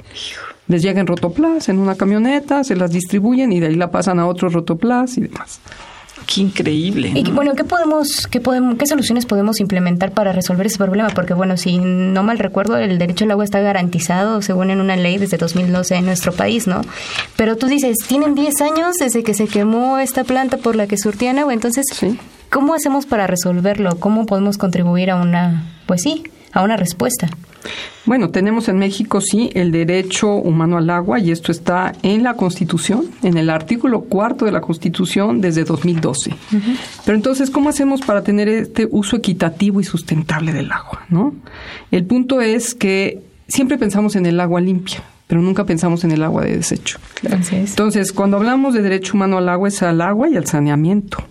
Les 0.68 0.84
llega 0.84 1.00
en 1.00 1.08
rotoplas, 1.08 1.68
en 1.70 1.80
una 1.80 1.96
camioneta, 1.96 2.64
se 2.64 2.76
las 2.76 2.92
distribuyen 2.92 3.52
y 3.54 3.60
de 3.60 3.68
ahí 3.68 3.76
la 3.76 3.90
pasan 3.90 4.20
a 4.20 4.28
otros 4.28 4.54
rotoplas 4.54 5.18
y 5.18 5.22
demás. 5.22 5.60
Qué 6.28 6.42
increíble. 6.42 7.12
Y 7.14 7.24
¿no? 7.24 7.32
bueno, 7.34 7.54
¿qué 7.56 7.64
podemos, 7.64 8.28
qué 8.28 8.40
podemos, 8.42 8.78
qué 8.78 8.86
soluciones 8.88 9.26
podemos 9.26 9.60
implementar 9.60 10.12
para 10.12 10.32
resolver 10.32 10.66
ese 10.66 10.78
problema? 10.78 11.10
Porque 11.10 11.34
bueno, 11.34 11.56
si 11.58 11.78
no 11.78 12.24
mal 12.24 12.40
recuerdo, 12.40 12.78
el 12.78 12.98
derecho 12.98 13.26
al 13.26 13.32
agua 13.32 13.44
está 13.44 13.60
garantizado 13.62 14.42
según 14.42 14.72
en 14.72 14.82
una 14.82 14.96
ley 14.96 15.18
desde 15.18 15.38
2012 15.38 15.96
en 15.96 16.06
nuestro 16.06 16.34
país, 16.34 16.68
¿no? 16.68 16.82
Pero 17.36 17.58
tú 17.58 17.68
dices, 17.68 17.98
tienen 18.08 18.34
10 18.36 18.62
años 18.62 18.96
desde 19.00 19.24
que 19.24 19.34
se 19.34 19.48
quemó 19.48 20.00
esta 20.00 20.24
planta 20.24 20.58
por 20.58 20.76
la 20.76 20.88
que 20.88 20.98
surtían 20.98 21.38
agua, 21.40 21.54
entonces, 21.54 21.86
Sí. 21.94 22.18
¿cómo 22.50 22.74
hacemos 22.74 23.06
para 23.06 23.28
resolverlo? 23.28 24.00
¿Cómo 24.00 24.26
podemos 24.26 24.58
contribuir 24.58 25.12
a 25.12 25.16
una, 25.18 25.64
pues 25.86 26.02
sí, 26.02 26.24
a 26.52 26.64
una 26.64 26.78
respuesta? 26.78 27.30
Bueno, 28.06 28.30
tenemos 28.30 28.68
en 28.70 28.78
México 28.78 29.22
sí 29.22 29.50
el 29.54 29.72
derecho 29.72 30.34
humano 30.34 30.78
al 30.78 30.90
agua 30.90 31.20
y 31.20 31.32
esto 31.32 31.52
está 31.52 31.94
en 32.04 32.24
la 32.24 32.36
Constitución, 32.36 33.06
en 33.24 33.38
el 33.38 33.50
artículo 33.50 34.02
cuarto 34.02 34.46
de 34.46 34.52
la 34.52 34.62
Constitución 34.62 35.42
desde 35.42 35.64
2012. 35.64 36.36
Pero 37.06 37.16
entonces, 37.16 37.50
¿cómo 37.50 37.70
hacemos 37.70 38.02
para 38.02 38.24
tener 38.24 38.48
este 38.48 38.88
uso 38.92 39.16
equitativo 39.18 39.82
y 39.82 39.84
sustentable 39.84 40.54
del 40.54 40.72
agua? 40.72 41.06
¿no? 41.10 41.34
El 41.92 42.06
punto 42.06 42.42
es 42.42 42.76
que 42.76 43.22
siempre 43.48 43.78
pensamos 43.78 44.16
en 44.16 44.26
el 44.26 44.40
agua 44.40 44.62
limpia, 44.62 45.04
pero 45.28 45.42
nunca 45.42 45.66
pensamos 45.66 46.04
en 46.04 46.12
el 46.12 46.24
agua 46.24 46.44
de 46.44 46.58
desecho. 46.58 47.00
Entonces, 47.24 47.70
Entonces, 47.72 48.12
cuando 48.12 48.38
hablamos 48.38 48.74
de 48.74 48.82
derecho 48.82 49.14
humano 49.16 49.38
al 49.38 49.50
agua 49.50 49.68
es 49.68 49.82
al 49.82 50.02
agua 50.02 50.30
y 50.30 50.38
al 50.38 50.46
saneamiento. 50.46 51.24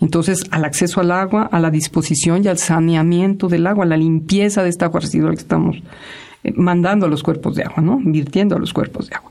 Entonces, 0.00 0.44
al 0.50 0.64
acceso 0.64 1.00
al 1.00 1.10
agua, 1.10 1.48
a 1.50 1.58
la 1.58 1.70
disposición 1.70 2.44
y 2.44 2.48
al 2.48 2.58
saneamiento 2.58 3.48
del 3.48 3.66
agua, 3.66 3.84
a 3.84 3.88
la 3.88 3.96
limpieza 3.96 4.62
de 4.62 4.68
esta 4.68 4.86
agua 4.86 5.00
residual 5.00 5.34
que 5.34 5.40
estamos 5.40 5.76
eh, 6.44 6.52
mandando 6.54 7.06
a 7.06 7.08
los 7.08 7.22
cuerpos 7.22 7.56
de 7.56 7.64
agua, 7.64 7.82
¿no? 7.82 7.98
Virtiendo 8.04 8.56
a 8.56 8.58
los 8.58 8.72
cuerpos 8.72 9.08
de 9.08 9.16
agua. 9.16 9.30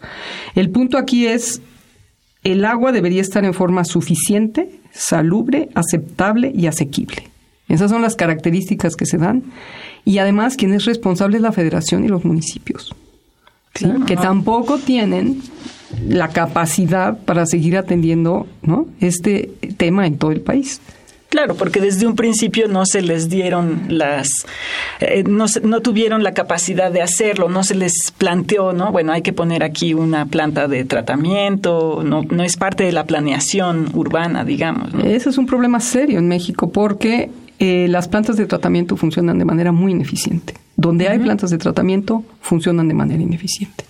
El 0.56 0.72
punto 0.72 0.98
aquí 0.98 1.28
es, 1.28 1.62
el 2.44 2.66
agua 2.66 2.92
debería 2.92 3.22
estar 3.22 3.46
en 3.46 3.54
forma 3.54 3.86
suficiente, 3.86 4.80
salubre, 4.92 5.70
aceptable 5.76 6.52
y 6.56 6.66
asequible. 6.68 7.30
Esas 7.68 7.92
son 7.92 8.02
las 8.02 8.16
características 8.16 8.96
que 8.96 9.06
se 9.06 9.18
dan. 9.18 9.44
Y 10.04 10.20
además, 10.20 10.56
quien 10.56 10.74
es 10.74 10.86
responsable 10.86 11.38
es 11.38 11.42
la 11.42 11.52
federación 11.52 12.06
y 12.06 12.08
los 12.08 12.26
municipios. 12.26 12.96
¿sí? 13.76 13.88
que 14.08 14.16
tampoco 14.16 14.78
tienen 14.78 15.42
la 16.08 16.30
capacidad 16.30 17.18
para 17.18 17.46
seguir 17.46 17.78
atendiendo 17.78 18.48
¿no? 18.62 18.88
este 19.00 19.52
tema 19.78 20.08
en 20.08 20.18
todo 20.18 20.32
el 20.32 20.42
país. 20.42 20.82
Claro, 21.30 21.56
porque 21.56 21.82
desde 21.82 22.08
un 22.08 22.16
principio 22.16 22.70
no 22.70 22.86
se 22.86 23.02
les 23.02 23.28
dieron 23.28 23.88
las, 23.90 24.30
eh, 25.02 25.24
no, 25.28 25.48
no 25.64 25.82
tuvieron 25.82 26.24
la 26.24 26.34
capacidad 26.34 26.92
de 26.92 27.02
hacerlo, 27.02 27.50
no 27.50 27.64
se 27.64 27.76
les 27.76 28.14
planteó, 28.18 28.72
¿no? 28.72 28.94
Bueno, 28.94 29.12
hay 29.12 29.22
que 29.22 29.34
poner 29.34 29.62
aquí 29.62 29.94
una 29.94 30.28
planta 30.28 30.70
de 30.70 30.86
tratamiento, 30.86 32.04
no, 32.06 32.22
no 32.24 32.44
es 32.44 32.56
parte 32.56 32.86
de 32.86 32.94
la 32.94 33.06
planeación 33.06 33.90
urbana, 33.94 34.46
digamos. 34.46 34.94
¿no? 34.94 35.04
Ese 35.04 35.30
es 35.30 35.38
un 35.38 35.46
problema 35.46 35.82
serio 35.82 36.20
en 36.20 36.30
México 36.30 36.72
porque 36.72 37.30
eh, 37.60 37.88
las 37.90 38.08
plantas 38.08 38.38
de 38.38 38.46
tratamiento 38.46 38.96
funcionan 38.96 39.38
de 39.38 39.44
manera 39.44 39.74
muy 39.74 39.92
ineficiente. 39.92 40.54
Donde 40.78 41.10
hay 41.10 41.20
plantas 41.20 41.50
de 41.50 41.58
tratamiento, 41.58 42.24
funcionan 42.40 42.88
de 42.88 42.94
manera 42.94 43.22
ineficiente. 43.22 43.84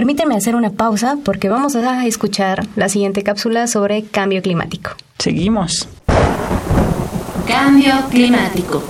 Permítanme 0.00 0.34
hacer 0.34 0.56
una 0.56 0.70
pausa 0.70 1.18
porque 1.22 1.50
vamos 1.50 1.76
a 1.76 2.06
escuchar 2.06 2.66
la 2.74 2.88
siguiente 2.88 3.22
cápsula 3.22 3.66
sobre 3.66 4.02
cambio 4.04 4.40
climático. 4.40 4.92
Seguimos. 5.18 5.86
Cambio 7.46 7.92
climático. 8.08 8.82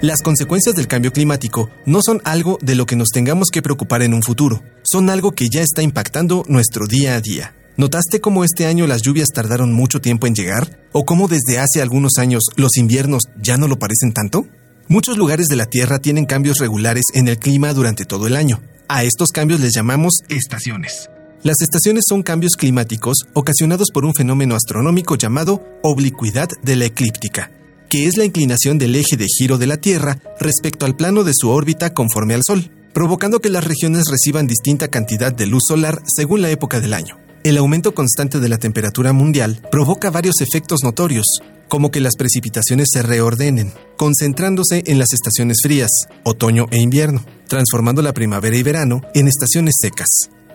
Las 0.00 0.20
consecuencias 0.22 0.74
del 0.74 0.88
cambio 0.88 1.12
climático 1.12 1.70
no 1.86 2.00
son 2.02 2.20
algo 2.24 2.58
de 2.62 2.74
lo 2.74 2.84
que 2.84 2.96
nos 2.96 3.10
tengamos 3.10 3.50
que 3.52 3.62
preocupar 3.62 4.02
en 4.02 4.12
un 4.12 4.24
futuro, 4.24 4.60
son 4.82 5.10
algo 5.10 5.30
que 5.30 5.48
ya 5.48 5.62
está 5.62 5.82
impactando 5.82 6.42
nuestro 6.48 6.88
día 6.88 7.14
a 7.14 7.20
día. 7.20 7.54
¿Notaste 7.76 8.20
cómo 8.20 8.42
este 8.42 8.66
año 8.66 8.88
las 8.88 9.02
lluvias 9.02 9.28
tardaron 9.32 9.72
mucho 9.72 10.00
tiempo 10.00 10.26
en 10.26 10.34
llegar? 10.34 10.80
¿O 10.90 11.04
cómo 11.04 11.28
desde 11.28 11.60
hace 11.60 11.80
algunos 11.80 12.18
años 12.18 12.42
los 12.56 12.76
inviernos 12.76 13.28
ya 13.40 13.56
no 13.56 13.68
lo 13.68 13.78
parecen 13.78 14.12
tanto? 14.12 14.48
Muchos 14.90 15.18
lugares 15.18 15.48
de 15.48 15.56
la 15.56 15.66
Tierra 15.66 15.98
tienen 15.98 16.24
cambios 16.24 16.56
regulares 16.56 17.04
en 17.12 17.28
el 17.28 17.38
clima 17.38 17.74
durante 17.74 18.06
todo 18.06 18.26
el 18.26 18.34
año. 18.34 18.62
A 18.88 19.04
estos 19.04 19.32
cambios 19.32 19.60
les 19.60 19.74
llamamos 19.74 20.14
estaciones. 20.30 21.10
Las 21.42 21.60
estaciones 21.60 22.04
son 22.08 22.22
cambios 22.22 22.52
climáticos 22.56 23.18
ocasionados 23.34 23.90
por 23.92 24.06
un 24.06 24.14
fenómeno 24.14 24.54
astronómico 24.54 25.16
llamado 25.16 25.62
oblicuidad 25.82 26.48
de 26.62 26.76
la 26.76 26.86
eclíptica, 26.86 27.50
que 27.90 28.06
es 28.06 28.16
la 28.16 28.24
inclinación 28.24 28.78
del 28.78 28.96
eje 28.96 29.18
de 29.18 29.26
giro 29.26 29.58
de 29.58 29.66
la 29.66 29.76
Tierra 29.76 30.20
respecto 30.40 30.86
al 30.86 30.96
plano 30.96 31.22
de 31.22 31.32
su 31.34 31.50
órbita 31.50 31.92
conforme 31.92 32.32
al 32.32 32.42
Sol, 32.42 32.70
provocando 32.94 33.40
que 33.40 33.50
las 33.50 33.64
regiones 33.64 34.04
reciban 34.10 34.46
distinta 34.46 34.88
cantidad 34.88 35.34
de 35.34 35.44
luz 35.44 35.64
solar 35.68 36.00
según 36.06 36.40
la 36.40 36.48
época 36.48 36.80
del 36.80 36.94
año. 36.94 37.18
El 37.44 37.56
aumento 37.56 37.94
constante 37.94 38.40
de 38.40 38.48
la 38.48 38.58
temperatura 38.58 39.12
mundial 39.12 39.62
provoca 39.70 40.10
varios 40.10 40.40
efectos 40.40 40.80
notorios, 40.82 41.40
como 41.68 41.90
que 41.90 42.00
las 42.00 42.16
precipitaciones 42.16 42.88
se 42.92 43.02
reordenen, 43.02 43.72
concentrándose 43.96 44.82
en 44.86 44.98
las 44.98 45.12
estaciones 45.12 45.58
frías, 45.62 45.90
otoño 46.24 46.66
e 46.70 46.80
invierno, 46.80 47.24
transformando 47.46 48.02
la 48.02 48.12
primavera 48.12 48.56
y 48.56 48.62
verano 48.64 49.02
en 49.14 49.28
estaciones 49.28 49.76
secas. 49.80 50.08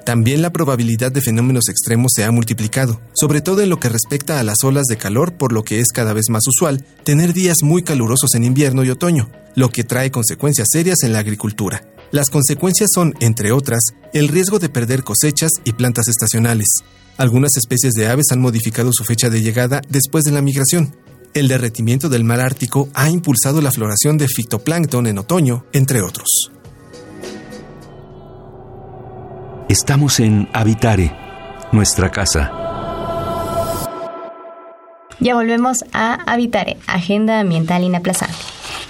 También 0.06 0.42
la 0.42 0.52
probabilidad 0.52 1.14
de 1.14 1.22
fenómenos 1.22 1.70
extremos 1.70 2.12
se 2.14 2.26
ha 2.26 2.32
multiplicado, 2.32 3.00
sobre 3.14 3.40
todo 3.40 3.62
en 3.62 3.70
lo 3.70 3.80
que 3.80 3.88
respecta 3.88 4.40
a 4.40 4.44
las 4.44 4.62
olas 4.66 4.88
de 4.88 4.98
calor, 4.98 5.38
por 5.38 5.54
lo 5.54 5.64
que 5.64 5.80
es 5.80 5.88
cada 5.94 6.12
vez 6.12 6.26
más 6.30 6.44
usual 6.46 6.84
tener 7.06 7.32
días 7.32 7.64
muy 7.64 7.84
calurosos 7.84 8.36
en 8.36 8.44
invierno 8.44 8.84
y 8.84 8.90
otoño, 8.90 9.30
lo 9.56 9.70
que 9.70 9.86
trae 9.86 10.12
consecuencias 10.12 10.68
serias 10.72 11.04
en 11.04 11.14
la 11.14 11.20
agricultura. 11.20 11.84
Las 12.14 12.30
consecuencias 12.30 12.92
son, 12.94 13.16
entre 13.22 13.52
otras, 13.52 13.82
el 14.14 14.28
riesgo 14.28 14.60
de 14.60 14.70
perder 14.70 15.04
cosechas 15.04 15.50
y 15.64 15.72
plantas 15.72 16.08
estacionales. 16.08 16.68
Algunas 17.18 17.58
especies 17.58 17.94
de 17.94 18.08
aves 18.08 18.28
han 18.30 18.40
modificado 18.40 18.92
su 18.94 19.04
fecha 19.04 19.32
de 19.32 19.42
llegada 19.42 19.82
después 19.90 20.24
de 20.24 20.30
la 20.30 20.44
migración. 20.44 20.96
El 21.34 21.48
derretimiento 21.48 22.10
del 22.10 22.24
mar 22.24 22.40
Ártico 22.40 22.88
ha 22.94 23.10
impulsado 23.10 23.62
la 23.62 23.72
floración 23.72 24.20
de 24.20 24.28
fitoplancton 24.28 25.08
en 25.08 25.18
otoño, 25.18 25.66
entre 25.74 26.04
otros. 26.04 26.52
Estamos 29.68 30.20
en 30.20 30.48
Habitare, 30.54 31.18
nuestra 31.72 32.12
casa. 32.12 32.52
Ya 35.20 35.34
volvemos 35.34 35.80
a 35.94 36.14
Habitare, 36.32 36.78
Agenda 36.86 37.40
Ambiental 37.40 37.84
Inaplazable. 37.84 38.36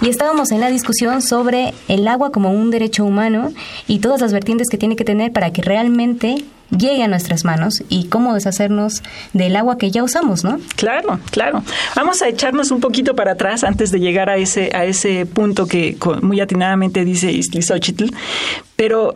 Y 0.02 0.08
estábamos 0.08 0.52
en 0.52 0.60
la 0.60 0.70
discusión 0.70 1.22
sobre 1.22 1.74
el 1.88 2.06
agua 2.08 2.30
como 2.30 2.50
un 2.50 2.70
derecho 2.70 3.04
humano 3.04 3.52
y 3.86 3.98
todas 4.00 4.20
las 4.20 4.32
vertientes 4.32 4.68
que 4.68 4.78
tiene 4.78 4.96
que 4.96 5.04
tener 5.04 5.32
para 5.32 5.52
que 5.52 5.62
realmente 5.62 6.44
llegue 6.70 7.02
a 7.02 7.08
nuestras 7.08 7.44
manos 7.44 7.82
y 7.88 8.08
cómo 8.08 8.34
deshacernos 8.34 9.02
del 9.32 9.56
agua 9.56 9.78
que 9.78 9.90
ya 9.90 10.02
usamos, 10.02 10.44
¿no? 10.44 10.58
Claro, 10.76 11.20
claro. 11.30 11.62
Vamos 11.94 12.22
a 12.22 12.28
echarnos 12.28 12.70
un 12.70 12.80
poquito 12.80 13.14
para 13.14 13.32
atrás 13.32 13.64
antes 13.64 13.90
de 13.90 14.00
llegar 14.00 14.30
a 14.30 14.36
ese, 14.36 14.70
a 14.74 14.84
ese 14.84 15.26
punto 15.26 15.66
que 15.66 15.96
muy 16.22 16.40
atinadamente 16.40 17.04
dice 17.04 17.40
Xochitl. 17.42 18.06
Pero 18.76 19.14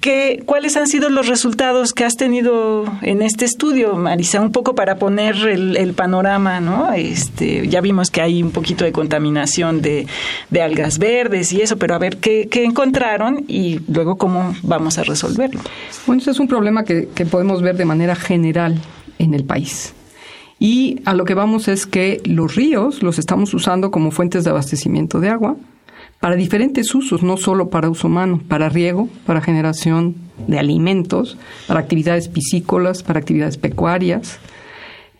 ¿qué, 0.00 0.42
¿cuáles 0.44 0.76
han 0.76 0.86
sido 0.86 1.10
los 1.10 1.28
resultados 1.28 1.92
que 1.92 2.04
has 2.04 2.16
tenido 2.16 2.84
en 3.02 3.22
este 3.22 3.44
estudio, 3.44 3.94
Marisa? 3.94 4.40
Un 4.40 4.52
poco 4.52 4.74
para 4.74 4.96
poner 4.96 5.36
el, 5.36 5.94
panorama, 5.94 6.60
¿no? 6.60 6.92
Este, 6.92 7.66
ya 7.68 7.80
vimos 7.80 8.10
que 8.10 8.20
hay 8.20 8.42
un 8.42 8.50
poquito 8.50 8.84
de 8.84 8.92
contaminación 8.92 9.82
de, 9.82 10.06
algas 10.60 10.98
verdes 10.98 11.52
y 11.52 11.62
eso, 11.62 11.76
pero 11.76 11.94
a 11.94 11.98
ver 11.98 12.18
qué, 12.18 12.48
encontraron 12.52 13.44
y 13.46 13.80
luego 13.88 14.16
cómo 14.16 14.54
vamos 14.62 14.98
a 14.98 15.04
resolverlo. 15.04 15.60
Bueno, 16.06 16.20
ese 16.20 16.32
es 16.32 16.40
un 16.40 16.48
problema 16.48 16.84
que, 16.84 17.08
que 17.14 17.26
podemos 17.26 17.62
ver 17.62 17.76
de 17.76 17.84
manera 17.84 18.16
general 18.16 18.80
en 19.18 19.34
el 19.34 19.44
país. 19.44 19.94
Y 20.58 21.00
a 21.04 21.14
lo 21.14 21.24
que 21.24 21.34
vamos 21.34 21.68
es 21.68 21.86
que 21.86 22.20
los 22.24 22.54
ríos 22.54 23.02
los 23.02 23.18
estamos 23.18 23.52
usando 23.52 23.90
como 23.90 24.10
fuentes 24.10 24.44
de 24.44 24.50
abastecimiento 24.50 25.20
de 25.20 25.28
agua 25.28 25.56
para 26.20 26.36
diferentes 26.36 26.94
usos, 26.94 27.22
no 27.22 27.36
solo 27.36 27.68
para 27.68 27.90
uso 27.90 28.08
humano, 28.08 28.40
para 28.48 28.68
riego, 28.68 29.08
para 29.26 29.40
generación 29.40 30.16
de 30.46 30.58
alimentos, 30.58 31.36
para 31.66 31.80
actividades 31.80 32.28
piscícolas, 32.28 33.02
para 33.02 33.18
actividades 33.18 33.58
pecuarias, 33.58 34.38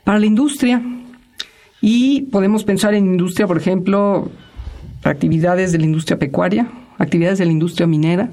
para 0.04 0.18
la 0.18 0.26
industria. 0.26 0.82
Y 1.80 2.22
podemos 2.22 2.64
pensar 2.64 2.94
en 2.94 3.06
industria, 3.06 3.46
por 3.46 3.58
ejemplo, 3.58 4.30
actividades 5.04 5.72
de 5.72 5.78
la 5.78 5.84
industria 5.84 6.18
pecuaria, 6.18 6.68
actividades 6.98 7.38
de 7.38 7.44
la 7.44 7.52
industria 7.52 7.86
minera, 7.86 8.30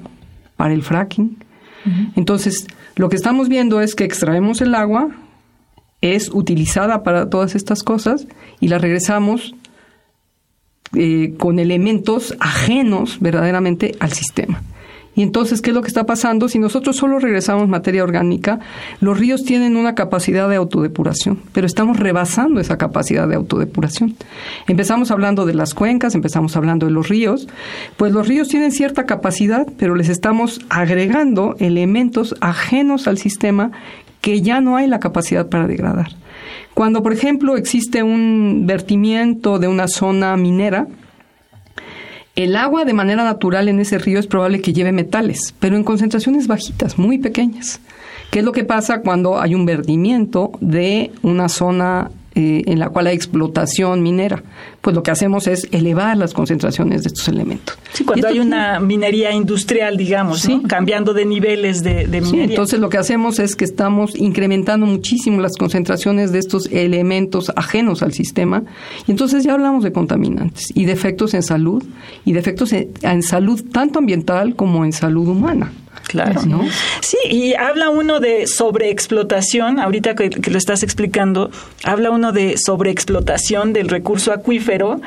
para 0.56 0.74
el 0.74 0.82
fracking. 0.82 1.36
Entonces, 2.16 2.66
lo 2.96 3.10
que 3.10 3.16
estamos 3.16 3.48
viendo 3.48 3.82
es 3.82 3.94
que 3.94 4.04
extraemos 4.04 4.62
el 4.62 4.74
agua, 4.74 5.10
es 6.00 6.30
utilizada 6.32 7.02
para 7.02 7.28
todas 7.28 7.54
estas 7.54 7.82
cosas 7.82 8.26
y 8.60 8.68
la 8.68 8.78
regresamos 8.78 9.54
eh, 10.96 11.34
con 11.38 11.58
elementos 11.58 12.36
ajenos 12.40 13.18
verdaderamente 13.20 13.94
al 14.00 14.12
sistema. 14.12 14.62
Y 15.16 15.22
entonces, 15.22 15.60
¿qué 15.60 15.70
es 15.70 15.74
lo 15.74 15.82
que 15.82 15.88
está 15.88 16.06
pasando? 16.06 16.48
Si 16.48 16.58
nosotros 16.58 16.96
solo 16.96 17.18
regresamos 17.18 17.68
materia 17.68 18.02
orgánica, 18.02 18.58
los 19.00 19.18
ríos 19.18 19.44
tienen 19.44 19.76
una 19.76 19.94
capacidad 19.94 20.48
de 20.48 20.56
autodepuración, 20.56 21.38
pero 21.52 21.66
estamos 21.66 21.98
rebasando 21.98 22.60
esa 22.60 22.78
capacidad 22.78 23.28
de 23.28 23.36
autodepuración. 23.36 24.16
Empezamos 24.66 25.10
hablando 25.12 25.46
de 25.46 25.54
las 25.54 25.74
cuencas, 25.74 26.14
empezamos 26.14 26.56
hablando 26.56 26.86
de 26.86 26.92
los 26.92 27.08
ríos, 27.08 27.48
pues 27.96 28.12
los 28.12 28.26
ríos 28.26 28.48
tienen 28.48 28.72
cierta 28.72 29.06
capacidad, 29.06 29.66
pero 29.78 29.94
les 29.94 30.08
estamos 30.08 30.60
agregando 30.68 31.54
elementos 31.60 32.34
ajenos 32.40 33.06
al 33.06 33.18
sistema 33.18 33.70
que 34.20 34.42
ya 34.42 34.60
no 34.60 34.76
hay 34.76 34.88
la 34.88 35.00
capacidad 35.00 35.48
para 35.48 35.68
degradar. 35.68 36.23
Cuando, 36.74 37.02
por 37.02 37.12
ejemplo, 37.12 37.56
existe 37.56 38.02
un 38.02 38.64
vertimiento 38.66 39.58
de 39.60 39.68
una 39.68 39.86
zona 39.86 40.36
minera, 40.36 40.88
el 42.34 42.56
agua 42.56 42.84
de 42.84 42.92
manera 42.92 43.22
natural 43.22 43.68
en 43.68 43.78
ese 43.78 43.96
río 43.98 44.18
es 44.18 44.26
probable 44.26 44.60
que 44.60 44.72
lleve 44.72 44.90
metales, 44.90 45.54
pero 45.60 45.76
en 45.76 45.84
concentraciones 45.84 46.48
bajitas, 46.48 46.98
muy 46.98 47.18
pequeñas. 47.18 47.80
¿Qué 48.32 48.40
es 48.40 48.44
lo 48.44 48.50
que 48.50 48.64
pasa 48.64 49.02
cuando 49.02 49.40
hay 49.40 49.54
un 49.54 49.66
vertimiento 49.66 50.50
de 50.60 51.12
una 51.22 51.48
zona 51.48 52.10
eh, 52.36 52.64
en 52.66 52.80
la 52.80 52.88
cual 52.88 53.06
hay 53.06 53.14
explotación 53.14 54.02
minera, 54.02 54.42
pues 54.80 54.96
lo 54.96 55.02
que 55.02 55.12
hacemos 55.12 55.46
es 55.46 55.68
elevar 55.70 56.16
las 56.16 56.34
concentraciones 56.34 57.04
de 57.04 57.08
estos 57.08 57.28
elementos. 57.28 57.78
Sí, 57.92 58.04
cuando 58.04 58.26
hay 58.26 58.40
una 58.40 58.80
minería 58.80 59.32
industrial, 59.32 59.96
digamos, 59.96 60.48
cambiando 60.66 61.14
de 61.14 61.26
niveles 61.26 61.84
de, 61.84 62.06
minería. 62.06 62.44
entonces 62.44 62.80
lo 62.80 62.88
que 62.88 62.98
hacemos 62.98 63.38
es 63.38 63.54
que 63.54 63.64
estamos 63.64 64.16
incrementando 64.16 64.84
muchísimo 64.84 65.40
las 65.40 65.56
concentraciones 65.56 66.32
de 66.32 66.40
estos 66.40 66.66
elementos 66.72 67.52
ajenos 67.54 68.02
al 68.02 68.12
sistema 68.12 68.64
y 69.06 69.12
entonces 69.12 69.44
ya 69.44 69.52
hablamos 69.52 69.84
de 69.84 69.92
contaminantes 69.92 70.72
y 70.74 70.86
de 70.86 70.92
efectos 70.92 71.34
en 71.34 71.44
salud 71.44 71.84
y 72.24 72.32
de 72.32 72.40
efectos 72.40 72.72
en 72.72 73.22
salud 73.22 73.64
tanto 73.70 74.00
ambiental 74.00 74.56
como 74.56 74.84
en 74.84 74.92
salud 74.92 75.28
humana. 75.28 75.70
Claro. 76.06 76.42
¿no? 76.46 76.64
Sí, 77.00 77.16
y 77.28 77.54
habla 77.54 77.90
uno 77.90 78.20
de 78.20 78.46
sobreexplotación, 78.46 79.80
ahorita 79.80 80.14
que, 80.14 80.30
lo 80.50 80.58
estás 80.58 80.82
explicando, 80.82 81.50
habla 81.82 82.10
uno 82.10 82.32
de 82.32 82.56
sobreexplotación 82.56 83.72
del 83.72 83.88
recurso 83.88 84.32
acuífero, 84.32 85.00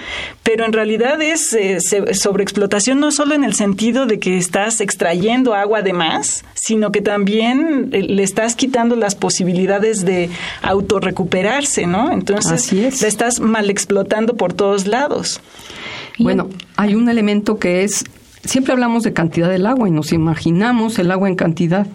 pero 0.44 0.66
en 0.66 0.74
realidad 0.74 1.22
es 1.22 1.54
eh, 1.54 1.80
sobreexplotación 2.14 3.00
no 3.00 3.12
solo 3.12 3.36
en 3.36 3.44
el 3.44 3.54
sentido 3.54 4.06
de 4.06 4.20
que 4.20 4.38
estás 4.38 4.82
extrayendo 4.82 5.54
agua 5.54 5.82
de 5.82 5.94
más, 5.94 6.44
sino 6.56 6.92
que 6.92 7.02
también 7.02 7.90
eh, 7.94 8.02
le 8.04 8.24
estás 8.24 8.56
quitando 8.56 8.96
las 8.96 9.16
posibilidades 9.16 10.06
de 10.06 10.30
autorrecuperarse, 10.62 11.88
¿no? 11.88 12.12
Entonces, 12.12 12.72
la 12.74 13.08
estás 13.08 13.40
mal 13.40 13.70
explotando 13.70 14.36
por 14.36 14.54
todos 14.54 14.88
lados. 14.88 15.42
Bueno, 16.20 16.50
hay 16.76 16.96
un 16.96 17.10
elemento 17.10 17.60
que 17.60 17.84
es 17.84 18.04
siempre 18.44 18.74
hablamos 18.74 19.04
de 19.04 19.14
cantidad 19.14 19.50
del 19.50 19.66
agua 19.66 19.88
y 19.88 19.92
nos 19.92 20.12
imaginamos 20.14 21.00
el 21.00 21.12
agua 21.12 21.28
en 21.28 21.36
cantidad, 21.36 21.88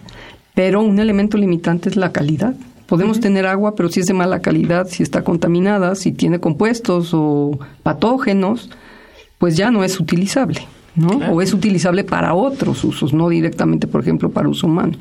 pero 0.53 0.81
un 0.81 0.99
elemento 0.99 1.37
limitante 1.37 1.89
es 1.89 1.95
la 1.95 2.11
calidad. 2.11 2.53
Podemos 2.85 3.19
tener 3.19 3.47
agua, 3.47 3.75
pero 3.75 3.89
si 3.89 4.01
es 4.01 4.05
de 4.05 4.13
mala 4.13 4.41
calidad, 4.41 4.87
si 4.87 5.03
está 5.03 5.23
contaminada, 5.23 5.95
si 5.95 6.11
tiene 6.11 6.39
compuestos 6.39 7.11
o 7.13 7.57
patógenos, 7.81 8.69
pues 9.37 9.57
ya 9.57 9.71
no 9.71 9.83
es 9.83 9.99
utilizable. 9.99 10.61
¿No? 10.95 11.09
O 11.31 11.41
es 11.41 11.53
utilizable 11.53 12.03
para 12.03 12.33
otros 12.33 12.83
usos, 12.83 13.13
no 13.13 13.29
directamente, 13.29 13.87
por 13.87 14.01
ejemplo, 14.01 14.29
para 14.29 14.47
uso 14.47 14.67
humano. 14.67 14.93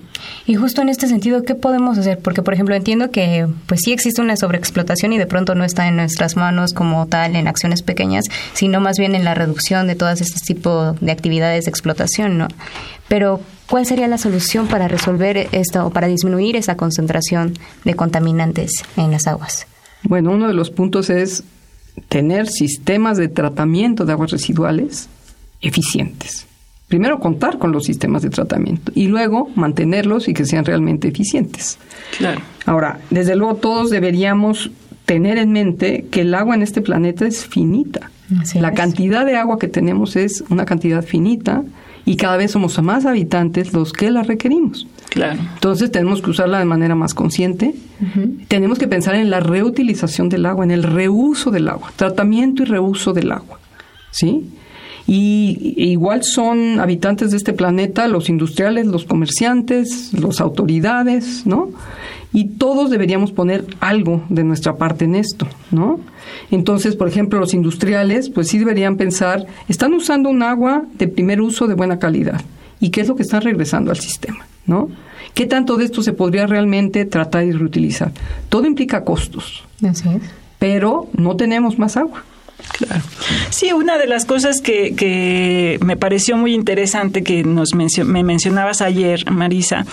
Y 0.46 0.55
justo 0.55 0.81
en 0.81 0.88
este 0.88 1.07
sentido, 1.07 1.42
¿qué 1.42 1.55
podemos 1.55 1.98
hacer? 1.98 2.18
Porque, 2.18 2.42
por 2.42 2.55
ejemplo, 2.55 2.74
entiendo 2.74 3.11
que 3.11 3.46
pues 3.66 3.81
sí 3.85 3.92
existe 3.92 4.22
una 4.22 4.37
sobreexplotación 4.37 5.12
y 5.12 5.18
de 5.18 5.26
pronto 5.26 5.55
no 5.55 5.64
está 5.64 5.88
en 5.88 5.96
nuestras 5.96 6.37
manos 6.37 6.72
como 6.72 7.07
tal 7.07 7.37
en 7.37 7.46
acciones 7.46 7.83
pequeñas, 7.83 8.24
sino 8.55 8.81
más 8.81 8.96
bien 8.98 9.14
en 9.14 9.24
la 9.24 9.35
reducción 9.35 9.87
de 9.87 9.94
todas 9.94 10.20
este 10.20 10.40
tipo 10.40 10.96
de 11.00 11.12
actividades 11.12 11.64
de 11.66 11.70
explotación, 11.70 12.38
¿no? 12.38 12.48
Pero, 13.09 13.40
¿cuál 13.68 13.85
sería 13.85 14.09
la 14.09 14.18
solución 14.18 14.68
para 14.68 14.88
resolver 14.88 15.48
esto 15.52 15.87
o 15.87 15.90
para 15.90 16.07
disminuir 16.07 16.57
esa 16.57 16.76
concentración 16.76 17.55
de 17.85 17.94
contaminantes 17.94 18.72
en 18.96 19.11
las 19.11 19.26
aguas? 19.26 19.66
Bueno, 20.05 20.33
uno 20.33 20.48
de 20.48 20.55
los 20.55 20.70
puntos 20.70 21.11
es 21.11 21.44
tener 22.09 22.48
sistemas 22.48 23.18
de 23.18 23.28
tratamiento 23.28 24.07
de 24.07 24.12
aguas 24.12 24.31
residuales 24.31 25.09
eficientes. 25.62 26.46
Primero 26.88 27.20
contar 27.20 27.59
con 27.59 27.72
los 27.72 27.85
sistemas 27.85 28.20
de 28.20 28.29
tratamiento 28.29 28.92
y 28.94 29.07
luego 29.07 29.48
mantenerlos 29.55 30.29
y 30.29 30.35
que 30.35 30.44
sean 30.44 30.66
realmente 30.66 31.09
eficientes. 31.09 31.79
Claro. 32.18 32.42
Ahora, 32.66 33.01
desde 33.09 33.35
luego 33.35 33.55
todos 33.55 33.88
deberíamos 33.88 34.70
tener 35.07 35.38
en 35.38 35.53
mente 35.53 36.07
que 36.11 36.20
el 36.20 36.35
agua 36.35 36.55
en 36.55 36.62
este 36.62 36.83
planeta 36.83 37.27
es 37.27 37.46
finita. 37.46 38.11
la 38.55 38.72
cantidad 38.72 39.25
de 39.25 39.37
agua 39.37 39.59
que 39.59 39.68
tenemos 39.68 40.16
es 40.16 40.44
una 40.51 40.64
cantidad 40.64 41.03
finita 41.03 41.64
y 42.05 42.16
cada 42.16 42.37
vez 42.37 42.51
somos 42.51 42.81
más 42.83 43.07
habitantes 43.07 43.72
los 43.72 43.92
que 43.92 44.11
la 44.11 44.22
requerimos. 44.22 44.87
Claro. 45.09 45.40
Entonces 45.55 45.90
tenemos 45.90 46.20
que 46.20 46.31
usarla 46.31 46.59
de 46.59 46.64
manera 46.64 46.94
más 46.94 47.14
consciente. 47.14 47.75
Tenemos 48.48 48.79
que 48.79 48.88
pensar 48.88 49.14
en 49.14 49.31
la 49.31 49.40
reutilización 49.40 50.29
del 50.29 50.46
agua, 50.46 50.64
en 50.64 50.72
el 50.72 50.83
reuso 50.83 51.51
del 51.51 51.68
agua, 51.68 51.92
tratamiento 51.96 52.64
y 52.64 52.66
reuso 52.66 53.12
del 53.12 53.33
agua. 53.33 53.61
¿Sí? 54.11 54.51
Y 55.07 55.75
igual 55.77 56.23
son 56.23 56.81
habitantes 56.81 57.33
de 57.33 57.37
este 57.37 57.53
planeta 57.53 58.09
los 58.09 58.29
industriales, 58.29 58.87
los 58.87 59.05
comerciantes, 59.05 60.12
las 60.12 60.41
autoridades, 60.41 61.47
¿no? 61.47 61.71
Y 62.33 62.45
todos 62.57 62.91
deberíamos 62.91 63.33
poner 63.33 63.67
algo 63.81 64.23
de 64.29 64.45
nuestra 64.45 64.77
parte 64.77 65.05
en 65.05 65.15
esto, 65.15 65.47
¿no? 65.71 66.01
Entonces, 66.51 66.97
por 66.97 67.09
ejemplo, 67.09 67.38
los 67.38 67.53
industriales, 67.53 68.31
pues 68.31 68.49
sí 68.49 68.59
deberían 68.59 68.97
pensar, 68.97 69.47
están 69.69 69.93
usando 69.93 70.31
un 70.31 70.43
agua 70.43 70.85
de 70.95 71.09
primer 71.09 71.41
uso 71.41 71.67
de 71.67 71.75
buena 71.75 71.99
calidad. 71.99 72.41
¿Y 72.81 72.91
qué 72.91 73.03
es 73.03 73.09
lo 73.09 73.17
que 73.17 73.23
están 73.23 73.43
regresando 73.43 73.91
al 73.91 73.99
sistema, 73.99 74.47
¿no? 74.67 74.88
¿Qué 75.35 75.47
tanto 75.47 75.77
de 75.77 75.85
esto 75.85 76.03
se 76.03 76.12
podría 76.12 76.47
realmente 76.47 77.05
tratar 77.05 77.45
y 77.45 77.53
reutilizar? 77.53 78.12
Todo 78.49 78.67
implica 78.67 79.05
costos. 79.05 79.65
Así 79.87 80.09
es. 80.09 80.23
Pero 80.59 81.09
no 81.12 81.37
tenemos 81.37 81.79
más 81.79 81.97
agua. 81.97 82.25
Claro. 82.70 83.03
Sí, 83.51 83.72
una 83.72 83.98
de 83.98 84.07
las 84.07 84.25
cosas 84.25 84.61
que, 84.61 84.94
que 84.94 85.79
me 85.83 85.96
pareció 85.96 86.37
muy 86.37 86.55
interesante 86.55 87.22
que 87.22 87.44
nos 87.44 87.70
me 87.75 88.22
mencionabas 88.25 88.81
ayer, 88.81 89.31
Marisa, 89.31 89.85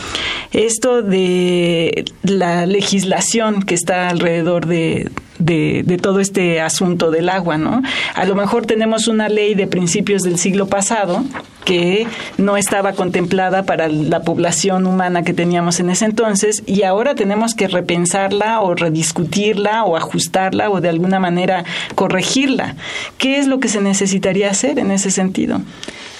esto 0.51 1.01
de 1.01 2.05
la 2.23 2.65
legislación 2.65 3.63
que 3.63 3.75
está 3.75 4.09
alrededor 4.09 4.65
de, 4.65 5.09
de, 5.39 5.99
todo 6.01 6.19
este 6.19 6.61
asunto 6.61 7.11
del 7.11 7.29
agua, 7.29 7.57
¿no? 7.57 7.81
A 8.13 8.25
lo 8.25 8.35
mejor 8.35 8.65
tenemos 8.65 9.07
una 9.07 9.29
ley 9.29 9.55
de 9.55 9.67
principios 9.67 10.21
del 10.21 10.37
siglo 10.37 10.67
pasado 10.67 11.23
que 11.65 12.07
no 12.37 12.57
estaba 12.57 12.93
contemplada 12.93 13.63
para 13.63 13.87
la 13.87 14.21
población 14.21 14.85
humana 14.85 15.23
que 15.23 15.33
teníamos 15.33 15.79
en 15.79 15.89
ese 15.89 16.05
entonces 16.05 16.63
y 16.65 16.83
ahora 16.83 17.15
tenemos 17.15 17.53
que 17.53 17.67
repensarla 17.67 18.61
o 18.61 18.75
rediscutirla 18.75 19.83
o 19.83 19.95
ajustarla 19.95 20.69
o 20.69 20.81
de 20.81 20.89
alguna 20.89 21.19
manera 21.19 21.63
corregirla. 21.95 22.75
¿Qué 23.17 23.39
es 23.39 23.47
lo 23.47 23.59
que 23.59 23.67
se 23.67 23.81
necesitaría 23.81 24.49
hacer 24.49 24.79
en 24.79 24.91
ese 24.91 25.11
sentido? 25.11 25.61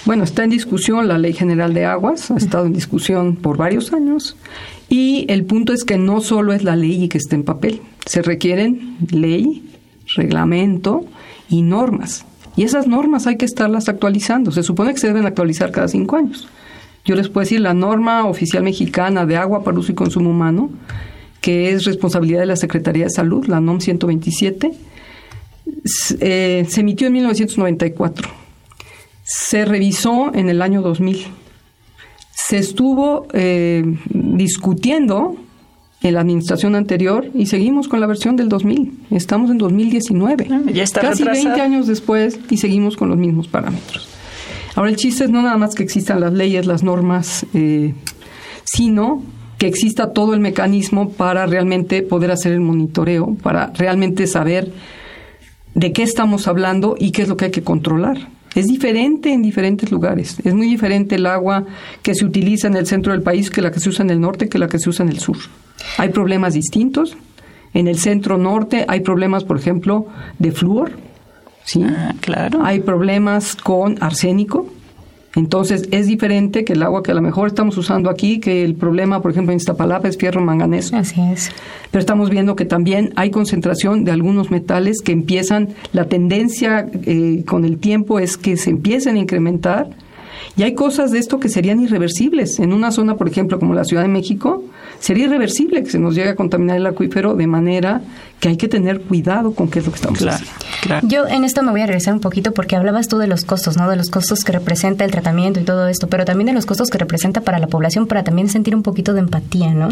Bueno, 0.06 0.24
está 0.24 0.44
en 0.44 0.50
discusión 0.50 1.08
la 1.08 1.18
Ley 1.18 1.34
General 1.34 1.74
de 1.74 1.86
Aguas, 1.86 2.32
ha 2.32 2.38
estado 2.38 2.66
en 2.66 2.74
discusión 2.74 3.36
por 3.36 3.58
varios 3.58 3.92
años 3.92 4.38
y 4.88 5.26
el 5.30 5.46
punto 5.46 5.74
es 5.74 5.84
que 5.84 5.98
no 5.98 6.22
solo 6.22 6.54
es 6.54 6.64
la 6.64 6.76
ley 6.76 7.04
y 7.04 7.10
que 7.10 7.18
esté 7.18 7.36
en 7.36 7.44
papel, 7.44 7.82
se 8.10 8.24
requieren 8.24 8.98
ley, 9.12 9.70
reglamento 10.16 11.06
y 11.48 11.62
normas. 11.62 12.26
Y 12.56 12.64
esas 12.64 12.88
normas 12.88 13.28
hay 13.28 13.38
que 13.38 13.46
estarlas 13.46 13.88
actualizando. 13.88 14.52
Se 14.52 14.64
supone 14.64 14.96
que 14.96 15.00
se 15.00 15.06
deben 15.06 15.28
actualizar 15.28 15.70
cada 15.70 15.88
cinco 15.88 16.16
años. 16.16 16.48
Yo 17.06 17.14
les 17.14 17.30
puedo 17.30 17.46
decir 17.46 17.62
la 17.62 17.76
norma 17.76 18.26
oficial 18.26 18.64
mexicana 18.64 19.28
de 19.28 19.38
agua 19.38 19.64
para 19.64 19.78
uso 19.78 19.92
y 19.92 19.96
consumo 19.96 20.32
humano, 20.32 20.72
que 21.40 21.70
es 21.70 21.86
responsabilidad 21.86 22.40
de 22.40 22.48
la 22.48 22.56
Secretaría 22.56 23.04
de 23.04 23.12
Salud, 23.12 23.46
la 23.46 23.62
NOM 23.62 23.80
127, 23.80 24.72
eh, 26.20 26.66
se 26.68 26.82
emitió 26.82 27.06
en 27.06 27.14
1994. 27.14 28.28
Se 29.24 29.66
revisó 29.66 30.34
en 30.34 30.50
el 30.50 30.64
año 30.64 30.82
2000. 30.82 31.28
Se 32.32 32.58
estuvo 32.58 33.28
eh, 33.34 33.84
discutiendo 34.10 35.38
en 36.02 36.14
la 36.14 36.22
administración 36.22 36.76
anterior 36.76 37.30
y 37.34 37.48
seguimos 37.48 37.88
con 37.88 38.00
la 38.00 38.08
versión 38.08 38.36
del 38.36 38.50
2000. 38.50 39.00
Estamos 39.12 39.52
en 39.52 39.58
2019. 39.58 40.48
Ah, 40.50 40.62
ya 40.72 40.84
está 40.84 41.02
Casi 41.02 41.24
20 41.24 41.60
años 41.60 41.88
después 41.88 42.40
y 42.50 42.58
seguimos 42.58 42.96
con 42.96 43.10
los 43.10 43.18
mismos 43.18 43.48
parámetros. 43.48 44.08
Ahora 44.76 44.92
el 44.92 44.96
chiste 44.96 45.26
es 45.26 45.30
no 45.30 45.42
nada 45.42 45.58
más 45.58 45.76
que 45.76 45.84
existan 45.84 46.22
las 46.22 46.34
leyes, 46.34 46.66
las 46.66 46.84
normas, 46.84 47.46
eh, 47.54 47.94
sino 48.64 49.22
que 49.58 49.68
exista 49.68 50.14
todo 50.14 50.34
el 50.34 50.40
mecanismo 50.40 51.10
para 51.10 51.46
realmente 51.46 52.02
poder 52.02 52.32
hacer 52.32 52.54
el 52.54 52.62
monitoreo, 52.62 53.36
para 53.44 53.74
realmente 53.74 54.26
saber 54.26 54.72
de 55.76 55.92
qué 55.92 56.04
estamos 56.04 56.48
hablando 56.48 56.96
y 56.98 57.12
qué 57.12 57.24
es 57.24 57.28
lo 57.28 57.36
que 57.36 57.46
hay 57.46 57.52
que 57.52 57.64
controlar. 57.64 58.30
Es 58.56 58.68
diferente 58.68 59.34
en 59.34 59.42
diferentes 59.42 59.92
lugares. 59.92 60.38
Es 60.44 60.54
muy 60.54 60.68
diferente 60.68 61.16
el 61.16 61.26
agua 61.26 61.66
que 62.02 62.16
se 62.16 62.26
utiliza 62.26 62.68
en 62.68 62.78
el 62.78 62.88
centro 62.88 63.12
del 63.12 63.22
país 63.22 63.50
que 63.50 63.62
la 63.62 63.72
que 63.72 63.82
se 63.82 63.90
usa 63.90 64.04
en 64.04 64.12
el 64.12 64.22
norte 64.22 64.48
que 64.48 64.58
la 64.58 64.68
que 64.68 64.80
se 64.80 64.90
usa 64.90 65.04
en 65.04 65.12
el 65.12 65.20
sur. 65.20 65.38
Hay 65.98 66.10
problemas 66.10 66.54
distintos. 66.54 67.18
En 67.74 67.88
el 67.88 68.00
centro 68.00 68.38
norte 68.38 68.86
hay 68.88 69.02
problemas, 69.02 69.44
por 69.44 69.58
ejemplo, 69.58 70.08
de 70.40 70.52
flúor. 70.52 70.94
¿sí? 71.64 71.84
Ah, 71.84 72.14
claro. 72.20 72.64
Hay 72.64 72.80
problemas 72.80 73.56
con 73.56 74.02
arsénico. 74.02 74.68
Entonces 75.36 75.88
es 75.92 76.08
diferente 76.08 76.66
que 76.66 76.74
el 76.74 76.82
agua 76.82 77.04
que 77.04 77.12
a 77.12 77.14
lo 77.14 77.22
mejor 77.22 77.48
estamos 77.48 77.78
usando 77.78 78.10
aquí, 78.10 78.40
que 78.40 78.64
el 78.64 78.74
problema, 78.76 79.22
por 79.22 79.32
ejemplo, 79.32 79.52
en 79.52 79.58
Iztapalapa 79.58 80.08
es 80.08 80.18
fierro 80.18 80.42
manganeso. 80.42 80.98
Así 80.98 81.22
es. 81.22 81.52
Pero 81.92 82.00
estamos 82.00 82.30
viendo 82.32 82.56
que 82.56 82.66
también 82.66 83.14
hay 83.16 83.30
concentración 83.30 84.04
de 84.04 84.12
algunos 84.12 84.50
metales 84.50 85.02
que 85.02 85.12
empiezan, 85.12 85.70
la 85.94 86.06
tendencia 86.06 86.88
eh, 87.06 87.44
con 87.46 87.64
el 87.64 87.78
tiempo 87.78 88.20
es 88.20 88.38
que 88.38 88.58
se 88.58 88.72
empiecen 88.72 89.16
a 89.16 89.20
incrementar. 89.20 89.90
Y 90.58 90.64
hay 90.64 90.74
cosas 90.74 91.12
de 91.12 91.20
esto 91.20 91.40
que 91.40 91.50
serían 91.50 91.80
irreversibles. 91.80 92.60
En 92.60 92.74
una 92.74 92.92
zona, 92.92 93.16
por 93.16 93.30
ejemplo, 93.30 93.60
como 93.60 93.74
la 93.74 93.84
Ciudad 93.86 94.04
de 94.04 94.10
México, 94.10 94.64
sería 95.00 95.26
irreversible 95.26 95.84
que 95.84 95.90
se 95.90 96.00
nos 96.00 96.16
llegue 96.16 96.30
a 96.30 96.36
contaminar 96.36 96.78
el 96.78 96.86
acuífero 96.86 97.36
de 97.36 97.48
manera 97.48 98.02
que 98.40 98.50
hay 98.50 98.58
que 98.58 98.68
tener 98.68 99.02
cuidado 99.02 99.54
con 99.54 99.70
qué 99.70 99.80
es 99.80 99.86
lo 99.86 99.92
que 99.92 99.98
estamos 99.98 100.20
haciendo. 100.22 101.08
Yo 101.08 101.28
en 101.28 101.44
esto 101.44 101.64
me 101.64 101.72
voy 101.72 101.82
a 101.82 101.86
regresar 101.86 102.14
un 102.14 102.20
poquito 102.20 102.54
porque 102.54 102.76
hablabas 102.76 103.08
tú 103.08 103.18
de 103.18 103.28
los 103.28 103.44
costos, 103.46 103.78
¿no? 103.78 103.90
De 103.90 103.96
los 103.96 104.10
costos 104.10 104.44
que 104.44 104.52
representa 104.52 105.06
el 105.06 105.12
tratamiento 105.12 105.60
y 105.60 105.64
todo 105.64 105.88
esto, 105.88 106.08
pero 106.08 106.26
también 106.26 106.48
de 106.48 106.54
los 106.54 106.66
costos 106.66 106.90
que 106.90 106.98
representa 106.98 107.42
para 107.42 107.60
la 107.60 107.68
población 107.68 108.08
para 108.08 108.24
también 108.24 108.50
sentir 108.50 108.76
un 108.76 108.84
poquito 108.84 109.14
de 109.14 109.20
empatía, 109.20 109.74
¿no? 109.74 109.90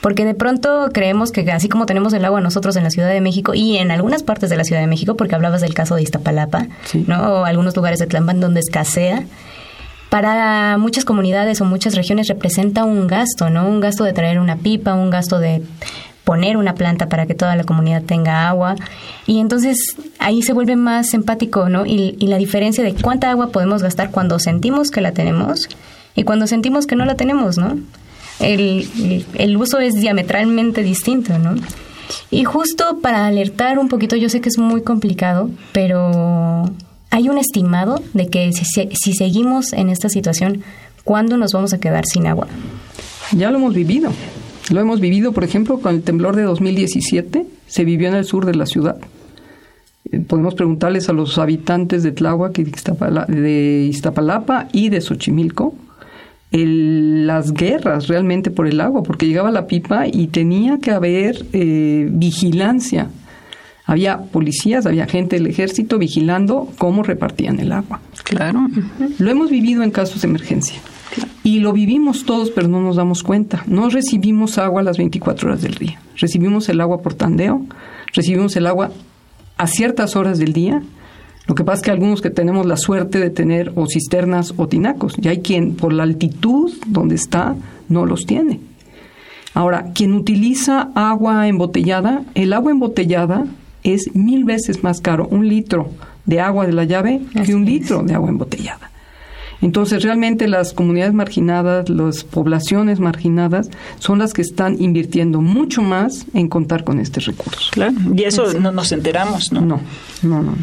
Porque 0.00 0.24
de 0.24 0.34
pronto 0.34 0.88
creemos 0.92 1.30
que 1.30 1.48
así 1.52 1.68
como 1.68 1.86
tenemos 1.86 2.12
el 2.14 2.24
agua 2.24 2.40
nosotros 2.40 2.74
en 2.76 2.84
la 2.84 2.90
Ciudad 2.90 3.10
de 3.10 3.20
México 3.20 3.52
y 3.54 3.76
en 3.76 3.90
algunas 3.90 4.22
partes 4.22 4.48
de 4.48 4.56
la 4.56 4.64
Ciudad 4.64 4.80
de 4.80 4.86
México, 4.86 5.14
porque 5.14 5.34
hablabas 5.34 5.60
del 5.60 5.74
caso 5.74 5.94
de 5.94 6.02
Iztapalapa, 6.02 6.68
¿no? 7.06 7.40
O 7.40 7.44
algunos 7.44 7.76
lugares 7.76 7.98
de 7.98 8.06
Tlampan 8.06 8.40
donde 8.40 8.60
escasea, 8.60 9.24
para 10.10 10.76
muchas 10.76 11.04
comunidades 11.04 11.60
o 11.60 11.64
muchas 11.64 11.94
regiones 11.94 12.26
representa 12.26 12.84
un 12.84 13.06
gasto, 13.06 13.48
¿no? 13.48 13.66
Un 13.66 13.80
gasto 13.80 14.04
de 14.04 14.12
traer 14.12 14.40
una 14.40 14.56
pipa, 14.56 14.92
un 14.94 15.08
gasto 15.08 15.38
de 15.38 15.62
poner 16.24 16.56
una 16.56 16.74
planta 16.74 17.08
para 17.08 17.26
que 17.26 17.34
toda 17.34 17.56
la 17.56 17.64
comunidad 17.64 18.02
tenga 18.02 18.48
agua. 18.48 18.74
Y 19.26 19.40
entonces 19.40 19.96
ahí 20.18 20.42
se 20.42 20.52
vuelve 20.52 20.76
más 20.76 21.14
empático, 21.14 21.68
¿no? 21.68 21.86
Y, 21.86 22.16
la 22.26 22.38
diferencia 22.38 22.82
de 22.84 22.92
cuánta 22.94 23.30
agua 23.30 23.50
podemos 23.50 23.82
gastar 23.82 24.10
cuando 24.10 24.38
sentimos 24.40 24.90
que 24.90 25.00
la 25.00 25.12
tenemos 25.12 25.68
y 26.16 26.24
cuando 26.24 26.46
sentimos 26.48 26.86
que 26.86 26.96
no 26.96 27.04
la 27.04 27.14
tenemos, 27.14 27.56
¿no? 27.56 27.78
El, 28.40 29.24
el 29.34 29.56
uso 29.56 29.78
es 29.78 29.94
diametralmente 29.94 30.82
distinto, 30.82 31.38
¿no? 31.38 31.54
Y 32.32 32.42
justo 32.42 32.98
para 33.00 33.26
alertar 33.26 33.78
un 33.78 33.88
poquito, 33.88 34.16
yo 34.16 34.28
sé 34.28 34.40
que 34.40 34.48
es 34.48 34.58
muy 34.58 34.82
complicado, 34.82 35.50
pero 35.72 36.72
¿Hay 37.10 37.28
un 37.28 37.38
estimado 37.38 38.02
de 38.14 38.28
que 38.28 38.52
si, 38.52 39.12
seguimos 39.14 39.72
en 39.72 39.88
esta 39.88 40.08
situación, 40.08 40.62
cuándo 41.04 41.36
nos 41.36 41.52
vamos 41.52 41.72
a 41.72 41.80
quedar 41.80 42.06
sin 42.06 42.26
agua? 42.26 42.46
Ya 43.32 43.50
lo 43.50 43.58
hemos 43.58 43.74
vivido. 43.74 44.10
Lo 44.70 44.80
hemos 44.80 45.00
vivido, 45.00 45.32
por 45.32 45.42
ejemplo, 45.42 45.80
con 45.80 45.96
el 45.96 46.02
temblor 46.02 46.36
de 46.36 46.42
2017, 46.42 47.46
se 47.66 47.84
vivió 47.84 48.08
en 48.08 48.14
el 48.14 48.24
sur 48.24 48.46
de 48.46 48.54
la 48.54 48.66
ciudad. 48.66 48.96
Eh, 50.12 50.20
podemos 50.20 50.54
preguntarles 50.54 51.08
a 51.08 51.12
los 51.12 51.38
habitantes 51.38 52.04
de 52.04 52.12
Tláhuac 52.12 52.56
de 52.56 53.86
Iztapalapa 53.90 54.68
y 54.72 54.88
de 54.90 55.00
Xochimilco 55.00 55.74
las 56.52 57.52
guerras 57.52 58.08
realmente 58.08 58.50
por 58.50 58.66
el 58.66 58.80
agua, 58.80 59.02
porque 59.02 59.26
llegaba 59.26 59.50
la 59.50 59.66
pipa 59.66 60.06
y 60.08 60.28
tenía 60.28 60.78
que 60.78 60.90
haber 60.90 61.46
eh, 61.52 62.08
vigilancia 62.10 63.08
había 63.90 64.18
policías, 64.18 64.86
había 64.86 65.06
gente 65.06 65.34
del 65.34 65.48
ejército 65.48 65.98
vigilando 65.98 66.68
cómo 66.78 67.02
repartían 67.02 67.58
el 67.58 67.72
agua. 67.72 68.00
Claro. 68.22 68.68
Lo 69.18 69.30
hemos 69.32 69.50
vivido 69.50 69.82
en 69.82 69.90
casos 69.90 70.22
de 70.22 70.28
emergencia. 70.28 70.76
Y 71.42 71.58
lo 71.58 71.72
vivimos 71.72 72.24
todos, 72.24 72.52
pero 72.52 72.68
no 72.68 72.80
nos 72.80 72.94
damos 72.94 73.24
cuenta. 73.24 73.64
No 73.66 73.90
recibimos 73.90 74.58
agua 74.58 74.82
a 74.82 74.84
las 74.84 74.96
24 74.96 75.48
horas 75.48 75.62
del 75.62 75.74
día. 75.74 76.00
Recibimos 76.16 76.68
el 76.68 76.80
agua 76.80 77.02
por 77.02 77.14
tandeo, 77.14 77.66
recibimos 78.14 78.54
el 78.54 78.68
agua 78.68 78.92
a 79.56 79.66
ciertas 79.66 80.14
horas 80.14 80.38
del 80.38 80.52
día. 80.52 80.84
Lo 81.48 81.56
que 81.56 81.64
pasa 81.64 81.78
es 81.78 81.82
que 81.82 81.90
algunos 81.90 82.22
que 82.22 82.30
tenemos 82.30 82.66
la 82.66 82.76
suerte 82.76 83.18
de 83.18 83.30
tener 83.30 83.72
o 83.74 83.88
cisternas 83.88 84.54
o 84.56 84.68
tinacos, 84.68 85.14
y 85.20 85.26
hay 85.26 85.40
quien 85.40 85.74
por 85.74 85.92
la 85.92 86.04
altitud 86.04 86.72
donde 86.86 87.16
está 87.16 87.56
no 87.88 88.06
los 88.06 88.24
tiene. 88.24 88.60
Ahora, 89.52 89.86
quien 89.96 90.14
utiliza 90.14 90.90
agua 90.94 91.48
embotellada, 91.48 92.22
el 92.36 92.52
agua 92.52 92.70
embotellada 92.70 93.46
es 93.82 94.14
mil 94.14 94.44
veces 94.44 94.82
más 94.82 95.00
caro 95.00 95.26
un 95.30 95.48
litro 95.48 95.90
de 96.26 96.40
agua 96.40 96.66
de 96.66 96.72
la 96.72 96.84
llave 96.84 97.20
que 97.44 97.54
un 97.54 97.64
litro 97.64 98.02
de 98.02 98.14
agua 98.14 98.28
embotellada. 98.28 98.90
Entonces, 99.62 100.02
realmente 100.02 100.48
las 100.48 100.72
comunidades 100.72 101.12
marginadas, 101.12 101.88
las 101.90 102.24
poblaciones 102.24 102.98
marginadas, 102.98 103.68
son 103.98 104.18
las 104.18 104.32
que 104.32 104.42
están 104.42 104.80
invirtiendo 104.80 105.42
mucho 105.42 105.82
más 105.82 106.24
en 106.32 106.48
contar 106.48 106.84
con 106.84 106.98
este 106.98 107.20
recurso. 107.20 107.70
Claro, 107.72 107.94
y 108.14 108.24
eso 108.24 108.54
no 108.54 108.72
nos 108.72 108.90
enteramos, 108.92 109.52
¿no? 109.52 109.60
No, 109.60 109.80
no, 110.22 110.42
no. 110.42 110.54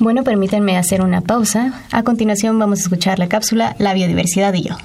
Bueno, 0.00 0.24
permítanme 0.24 0.76
hacer 0.76 1.02
una 1.02 1.20
pausa. 1.20 1.84
A 1.92 2.02
continuación 2.02 2.58
vamos 2.58 2.80
a 2.80 2.82
escuchar 2.82 3.18
la 3.18 3.28
cápsula 3.28 3.76
La 3.78 3.94
biodiversidad 3.94 4.54
y 4.54 4.62
yo. 4.62 4.76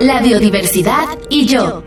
La 0.00 0.20
biodiversidad 0.20 1.06
y 1.30 1.46
yo. 1.46 1.82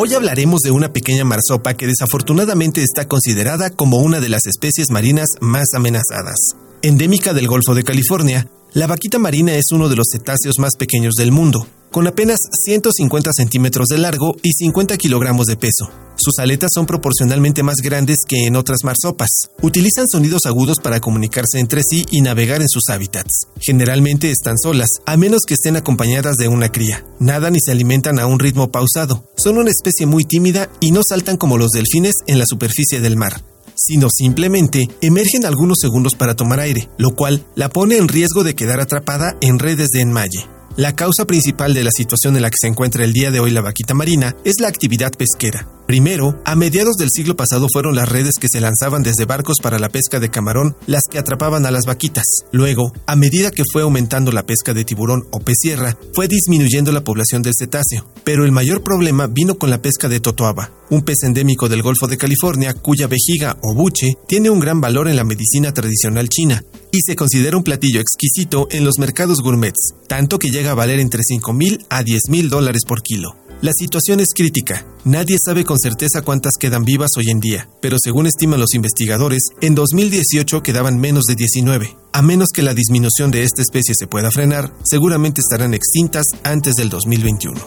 Hoy 0.00 0.14
hablaremos 0.14 0.60
de 0.60 0.70
una 0.70 0.92
pequeña 0.92 1.24
marsopa 1.24 1.74
que 1.74 1.88
desafortunadamente 1.88 2.84
está 2.84 3.08
considerada 3.08 3.70
como 3.70 3.98
una 3.98 4.20
de 4.20 4.28
las 4.28 4.46
especies 4.46 4.92
marinas 4.92 5.26
más 5.40 5.74
amenazadas. 5.74 6.36
Endémica 6.82 7.34
del 7.34 7.48
Golfo 7.48 7.74
de 7.74 7.82
California, 7.82 8.48
la 8.74 8.86
vaquita 8.86 9.18
marina 9.18 9.56
es 9.56 9.72
uno 9.72 9.88
de 9.88 9.96
los 9.96 10.06
cetáceos 10.12 10.60
más 10.60 10.76
pequeños 10.76 11.14
del 11.14 11.32
mundo, 11.32 11.66
con 11.90 12.06
apenas 12.06 12.38
150 12.64 13.30
centímetros 13.32 13.88
de 13.88 13.98
largo 13.98 14.36
y 14.42 14.52
50 14.52 14.96
kilogramos 14.96 15.46
de 15.46 15.56
peso. 15.56 15.90
Sus 16.16 16.38
aletas 16.40 16.70
son 16.74 16.86
proporcionalmente 16.86 17.62
más 17.62 17.76
grandes 17.76 18.18
que 18.26 18.46
en 18.46 18.56
otras 18.56 18.80
marsopas. 18.82 19.28
Utilizan 19.62 20.06
sonidos 20.08 20.46
agudos 20.46 20.78
para 20.78 21.00
comunicarse 21.00 21.60
entre 21.60 21.82
sí 21.88 22.04
y 22.10 22.22
navegar 22.22 22.60
en 22.60 22.68
sus 22.68 22.88
hábitats. 22.88 23.46
Generalmente 23.60 24.30
están 24.30 24.58
solas, 24.58 24.88
a 25.06 25.16
menos 25.16 25.42
que 25.46 25.54
estén 25.54 25.76
acompañadas 25.76 26.36
de 26.36 26.48
una 26.48 26.72
cría. 26.72 27.04
Nadan 27.20 27.54
y 27.54 27.60
se 27.60 27.70
alimentan 27.70 28.18
a 28.18 28.26
un 28.26 28.40
ritmo 28.40 28.72
pausado. 28.72 29.28
Son 29.36 29.58
una 29.58 29.70
especie 29.70 30.06
muy 30.06 30.24
tímida 30.24 30.68
y 30.80 30.90
no 30.90 31.02
saltan 31.08 31.36
como 31.36 31.56
los 31.56 31.70
delfines 31.70 32.14
en 32.26 32.38
la 32.38 32.46
superficie 32.46 33.00
del 33.00 33.16
mar 33.16 33.42
sino 33.80 34.08
simplemente 34.10 34.88
emergen 35.00 35.46
algunos 35.46 35.78
segundos 35.80 36.16
para 36.16 36.34
tomar 36.34 36.58
aire, 36.58 36.88
lo 36.98 37.14
cual 37.14 37.46
la 37.54 37.68
pone 37.68 37.96
en 37.96 38.08
riesgo 38.08 38.42
de 38.42 38.54
quedar 38.54 38.80
atrapada 38.80 39.36
en 39.40 39.60
redes 39.60 39.90
de 39.90 40.00
enmalle. 40.00 40.57
La 40.78 40.94
causa 40.94 41.24
principal 41.24 41.74
de 41.74 41.82
la 41.82 41.90
situación 41.90 42.36
en 42.36 42.42
la 42.42 42.50
que 42.50 42.56
se 42.60 42.68
encuentra 42.68 43.02
el 43.02 43.12
día 43.12 43.32
de 43.32 43.40
hoy 43.40 43.50
la 43.50 43.62
vaquita 43.62 43.94
marina 43.94 44.36
es 44.44 44.60
la 44.60 44.68
actividad 44.68 45.10
pesquera. 45.10 45.77
Primero, 45.88 46.38
a 46.44 46.54
mediados 46.54 46.96
del 46.98 47.08
siglo 47.10 47.34
pasado 47.34 47.66
fueron 47.72 47.94
las 47.94 48.10
redes 48.10 48.34
que 48.38 48.48
se 48.52 48.60
lanzaban 48.60 49.02
desde 49.02 49.24
barcos 49.24 49.56
para 49.62 49.78
la 49.78 49.88
pesca 49.88 50.20
de 50.20 50.28
camarón 50.28 50.76
las 50.86 51.04
que 51.10 51.18
atrapaban 51.18 51.64
a 51.64 51.70
las 51.70 51.86
vaquitas. 51.86 52.26
Luego, 52.52 52.92
a 53.06 53.16
medida 53.16 53.50
que 53.50 53.62
fue 53.72 53.80
aumentando 53.80 54.30
la 54.30 54.44
pesca 54.44 54.74
de 54.74 54.84
tiburón 54.84 55.26
o 55.30 55.40
pez 55.40 55.56
sierra, 55.58 55.96
fue 56.12 56.28
disminuyendo 56.28 56.92
la 56.92 57.04
población 57.04 57.40
del 57.40 57.54
cetáceo. 57.58 58.06
Pero 58.22 58.44
el 58.44 58.52
mayor 58.52 58.82
problema 58.82 59.28
vino 59.28 59.54
con 59.54 59.70
la 59.70 59.80
pesca 59.80 60.10
de 60.10 60.20
totoaba, 60.20 60.72
un 60.90 61.00
pez 61.00 61.22
endémico 61.22 61.70
del 61.70 61.80
Golfo 61.80 62.06
de 62.06 62.18
California 62.18 62.74
cuya 62.74 63.06
vejiga 63.06 63.56
o 63.62 63.72
buche 63.72 64.18
tiene 64.26 64.50
un 64.50 64.60
gran 64.60 64.82
valor 64.82 65.08
en 65.08 65.16
la 65.16 65.24
medicina 65.24 65.72
tradicional 65.72 66.28
china 66.28 66.62
y 66.92 66.98
se 67.00 67.16
considera 67.16 67.56
un 67.56 67.64
platillo 67.64 68.02
exquisito 68.02 68.68
en 68.70 68.84
los 68.84 68.98
mercados 68.98 69.40
gourmets, 69.40 69.94
tanto 70.06 70.38
que 70.38 70.50
llega 70.50 70.72
a 70.72 70.74
valer 70.74 71.00
entre 71.00 71.22
5 71.22 71.50
mil 71.54 71.86
a 71.88 72.02
10 72.02 72.28
mil 72.28 72.50
dólares 72.50 72.82
por 72.86 73.00
kilo. 73.00 73.47
La 73.60 73.72
situación 73.72 74.20
es 74.20 74.28
crítica. 74.36 74.86
Nadie 75.02 75.36
sabe 75.44 75.64
con 75.64 75.80
certeza 75.80 76.22
cuántas 76.22 76.52
quedan 76.60 76.84
vivas 76.84 77.10
hoy 77.16 77.28
en 77.30 77.40
día, 77.40 77.68
pero 77.82 77.96
según 78.00 78.28
estiman 78.28 78.60
los 78.60 78.72
investigadores, 78.72 79.48
en 79.60 79.74
2018 79.74 80.62
quedaban 80.62 81.00
menos 81.00 81.24
de 81.24 81.34
19. 81.34 81.96
A 82.12 82.22
menos 82.22 82.50
que 82.54 82.62
la 82.62 82.72
disminución 82.72 83.32
de 83.32 83.42
esta 83.42 83.60
especie 83.60 83.96
se 83.98 84.06
pueda 84.06 84.30
frenar, 84.30 84.72
seguramente 84.84 85.40
estarán 85.40 85.74
extintas 85.74 86.26
antes 86.44 86.74
del 86.74 86.88
2021. 86.88 87.58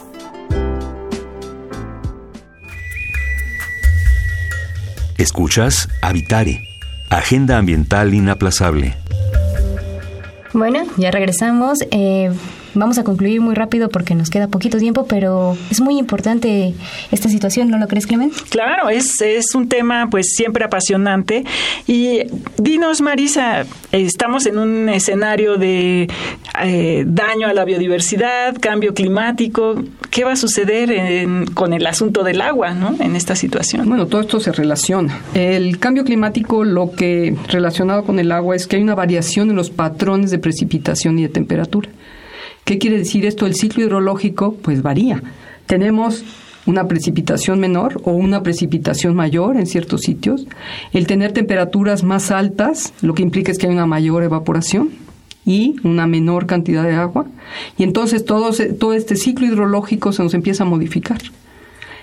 Escuchas 5.18 5.90
Habitare, 6.00 6.62
Agenda 7.10 7.58
Ambiental 7.58 8.14
Inaplazable. 8.14 8.96
Bueno, 10.54 10.86
ya 10.96 11.10
regresamos. 11.10 11.80
Eh, 11.90 12.30
vamos 12.74 12.98
a 12.98 13.04
concluir 13.04 13.40
muy 13.40 13.54
rápido 13.54 13.88
porque 13.88 14.14
nos 14.14 14.30
queda 14.30 14.48
poquito 14.48 14.78
tiempo, 14.78 15.06
pero 15.06 15.56
es 15.70 15.80
muy 15.80 15.98
importante 15.98 16.74
esta 17.10 17.28
situación, 17.28 17.70
¿no 17.70 17.78
lo 17.78 17.88
crees, 17.88 18.06
Clement? 18.06 18.32
Claro, 18.50 18.88
es, 18.88 19.20
es 19.20 19.54
un 19.54 19.68
tema 19.68 20.08
pues 20.10 20.34
siempre 20.34 20.64
apasionante. 20.64 21.44
Y 21.86 22.20
dinos, 22.58 23.00
Marisa, 23.00 23.64
estamos 23.92 24.46
en 24.46 24.58
un 24.58 24.88
escenario 24.88 25.56
de 25.56 26.08
eh, 26.62 27.04
daño 27.06 27.48
a 27.48 27.52
la 27.52 27.64
biodiversidad, 27.64 28.56
cambio 28.60 28.94
climático. 28.94 29.82
¿Qué 30.10 30.24
va 30.24 30.32
a 30.32 30.36
suceder 30.36 31.26
con 31.54 31.72
el 31.72 31.86
asunto 31.86 32.22
del 32.22 32.40
agua 32.42 32.74
¿no? 32.74 32.94
en 33.00 33.16
esta 33.16 33.34
situación? 33.34 33.88
Bueno, 33.88 34.06
todo 34.06 34.20
esto 34.20 34.40
se 34.40 34.52
relaciona. 34.52 35.20
El 35.34 35.78
cambio 35.78 36.04
climático, 36.04 36.64
lo 36.64 36.92
que 36.92 37.34
relacionado 37.48 38.04
con 38.04 38.18
el 38.18 38.30
agua 38.32 38.54
es 38.54 38.66
que 38.66 38.76
hay 38.76 38.82
una 38.82 38.94
variación 38.94 39.50
en 39.50 39.56
los 39.56 39.70
patrones 39.70 40.30
de 40.30 40.38
precipitación 40.38 41.18
y 41.18 41.22
de 41.22 41.28
temperatura. 41.28 41.88
¿Qué 42.64 42.78
quiere 42.78 42.98
decir 42.98 43.26
esto? 43.26 43.46
El 43.46 43.54
ciclo 43.54 43.84
hidrológico 43.84 44.54
pues 44.54 44.82
varía. 44.82 45.22
Tenemos 45.66 46.24
una 46.66 46.86
precipitación 46.86 47.58
menor 47.58 48.00
o 48.04 48.12
una 48.12 48.42
precipitación 48.42 49.14
mayor 49.14 49.56
en 49.56 49.66
ciertos 49.66 50.02
sitios. 50.02 50.46
El 50.92 51.06
tener 51.06 51.32
temperaturas 51.32 52.04
más 52.04 52.30
altas, 52.30 52.92
lo 53.02 53.14
que 53.14 53.22
implica 53.22 53.50
es 53.50 53.58
que 53.58 53.66
hay 53.66 53.72
una 53.72 53.86
mayor 53.86 54.22
evaporación 54.22 54.90
y 55.44 55.76
una 55.82 56.06
menor 56.06 56.46
cantidad 56.46 56.84
de 56.84 56.94
agua. 56.94 57.26
Y 57.76 57.82
entonces 57.82 58.24
todo, 58.24 58.50
todo 58.78 58.92
este 58.92 59.16
ciclo 59.16 59.46
hidrológico 59.46 60.12
se 60.12 60.22
nos 60.22 60.34
empieza 60.34 60.62
a 60.62 60.66
modificar. 60.66 61.20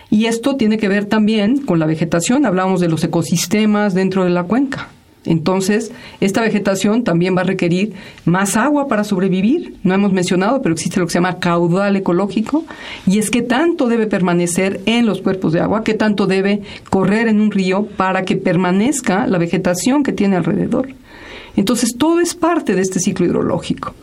Y 0.09 0.25
esto 0.25 0.55
tiene 0.55 0.77
que 0.77 0.89
ver 0.89 1.05
también 1.05 1.59
con 1.59 1.79
la 1.79 1.85
vegetación. 1.85 2.45
Hablamos 2.45 2.81
de 2.81 2.89
los 2.89 3.03
ecosistemas 3.03 3.93
dentro 3.93 4.23
de 4.23 4.31
la 4.31 4.43
cuenca. 4.43 4.89
Entonces, 5.25 5.91
esta 6.21 6.41
vegetación 6.41 7.03
también 7.03 7.35
va 7.35 7.41
a 7.41 7.45
requerir 7.45 7.93
más 8.25 8.55
agua 8.55 8.87
para 8.87 9.03
sobrevivir. 9.03 9.75
No 9.83 9.93
hemos 9.93 10.13
mencionado, 10.13 10.61
pero 10.61 10.73
existe 10.73 10.99
lo 10.99 11.05
que 11.05 11.11
se 11.11 11.17
llama 11.17 11.39
caudal 11.39 11.95
ecológico, 11.97 12.63
y 13.05 13.19
es 13.19 13.29
que 13.29 13.41
tanto 13.41 13.87
debe 13.87 14.07
permanecer 14.07 14.81
en 14.85 15.05
los 15.05 15.21
cuerpos 15.21 15.51
de 15.51 15.59
agua, 15.59 15.83
que 15.83 15.93
tanto 15.93 16.25
debe 16.25 16.61
correr 16.89 17.27
en 17.27 17.41
un 17.41 17.51
río 17.51 17.85
para 17.85 18.23
que 18.23 18.37
permanezca 18.37 19.27
la 19.27 19.37
vegetación 19.37 20.03
que 20.03 20.13
tiene 20.13 20.37
alrededor. 20.37 20.89
Entonces, 21.55 21.95
todo 21.97 22.21
es 22.21 22.35
parte 22.35 22.73
de 22.75 22.81
este 22.81 22.99
ciclo 22.99 23.25
hidrológico. 23.25 23.93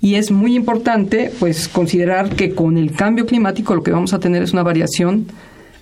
Y 0.00 0.16
es 0.16 0.30
muy 0.30 0.54
importante, 0.54 1.32
pues, 1.40 1.68
considerar 1.68 2.36
que 2.36 2.54
con 2.54 2.76
el 2.76 2.92
cambio 2.92 3.24
climático 3.24 3.74
lo 3.74 3.82
que 3.82 3.90
vamos 3.90 4.12
a 4.12 4.20
tener 4.20 4.42
es 4.42 4.52
una 4.52 4.62
variación 4.62 5.26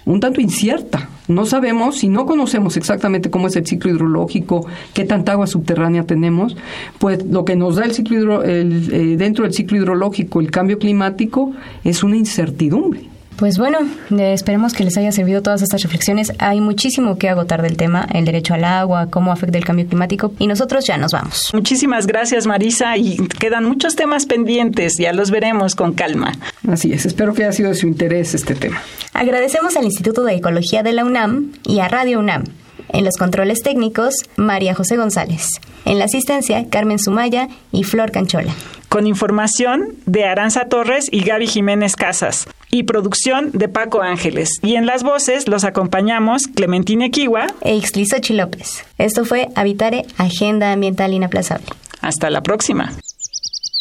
un 0.07 0.21
tanto 0.21 0.41
incierta. 0.41 1.09
No 1.29 1.47
sabemos, 1.47 1.99
si 1.99 2.09
no 2.09 2.27
conocemos 2.27 2.77
exactamente 2.77 3.31
cómo 3.31 3.47
es 3.47 3.57
el 3.57 3.67
ciclo 3.67 3.91
hidrológico, 3.91 4.67
qué 4.93 5.05
tanta 5.05 5.33
agua 5.33 5.47
subterránea 5.47 6.05
tenemos, 6.05 6.57
pues 6.99 7.25
lo 7.25 7.45
que 7.45 7.57
nos 7.57 7.77
da 7.77 7.85
el 7.85 7.93
ciclo 7.93 8.43
el, 8.43 8.93
eh, 8.93 9.17
dentro 9.17 9.45
del 9.45 9.55
ciclo 9.55 9.79
hidrológico, 9.79 10.41
el 10.41 10.51
cambio 10.51 10.79
climático, 10.79 11.53
es 11.83 12.03
una 12.03 12.17
incertidumbre. 12.17 13.14
Pues 13.37 13.59
bueno, 13.59 13.79
eh, 14.17 14.33
esperemos 14.33 14.75
que 14.75 14.85
les 14.85 14.97
haya 14.97 15.11
servido 15.11 15.43
todas 15.43 15.61
estas 15.61 15.83
reflexiones. 15.83 16.33
Hay 16.39 16.61
muchísimo 16.61 17.19
que 17.19 17.29
agotar 17.29 17.63
del 17.63 17.77
tema, 17.77 18.07
el 18.13 18.25
derecho 18.25 18.55
al 18.55 18.65
agua, 18.65 19.09
cómo 19.11 19.33
afecta 19.33 19.59
el 19.59 19.65
cambio 19.65 19.87
climático 19.87 20.33
y 20.39 20.47
nosotros 20.47 20.87
ya 20.87 20.97
nos 20.99 21.13
vamos. 21.13 21.51
Muchísimas 21.53 22.07
gracias 22.07 22.47
Marisa 22.47 22.97
y 22.97 23.17
quedan 23.17 23.65
muchos 23.65 23.97
temas 23.97 24.27
pendientes, 24.27 24.95
ya 24.99 25.13
los 25.13 25.33
veremos 25.33 25.75
con 25.75 25.95
calma. 25.95 26.33
Así 26.69 26.93
es, 26.93 27.07
espero 27.07 27.35
que 27.35 27.43
haya 27.43 27.53
sido 27.53 27.71
de 27.71 27.75
su 27.75 27.89
interés 27.89 28.35
este 28.35 28.55
tema. 28.55 28.81
Agradecemos 29.13 29.77
al 29.77 29.85
Instituto 29.85 30.23
de 30.23 30.35
Ecología 30.35 30.85
de 30.85 30.93
la 30.93 31.05
UNAM 31.05 31.53
y 31.65 31.81
a 31.81 31.89
Radio 31.89 32.21
UNAM. 32.21 32.45
En 32.91 33.05
los 33.05 33.17
controles 33.17 33.63
técnicos, 33.63 34.15
María 34.37 34.75
José 34.75 34.97
González. 34.97 35.61
En 35.85 35.99
la 35.99 36.05
asistencia, 36.05 36.69
Carmen 36.71 37.01
Sumaya 37.01 37.49
y 37.73 37.83
Flor 37.83 38.13
Canchola 38.13 38.55
con 38.95 39.09
información 39.09 39.97
de 40.07 40.25
Aranza 40.25 40.69
Torres 40.69 41.09
y 41.11 41.25
Gaby 41.25 41.49
Jiménez 41.49 41.97
Casas 41.97 42.47
y 42.75 42.83
producción 42.83 43.53
de 43.53 43.69
Paco 43.69 44.03
Ángeles. 44.03 44.59
Y 44.61 44.75
en 44.75 44.85
las 44.85 45.05
voces 45.05 45.47
los 45.47 45.63
acompañamos 45.63 46.49
Clementine 46.49 47.13
Kiwa 47.13 47.47
e 47.61 47.77
Ixtlisochi 47.77 48.35
López. 48.35 48.85
Esto 48.99 49.25
fue 49.25 49.49
Habitare, 49.55 50.05
Agenda 50.19 50.73
Ambiental 50.73 51.13
Inaplazable. 51.13 51.69
Hasta 52.01 52.31
la 52.31 52.43
próxima. 52.43 52.93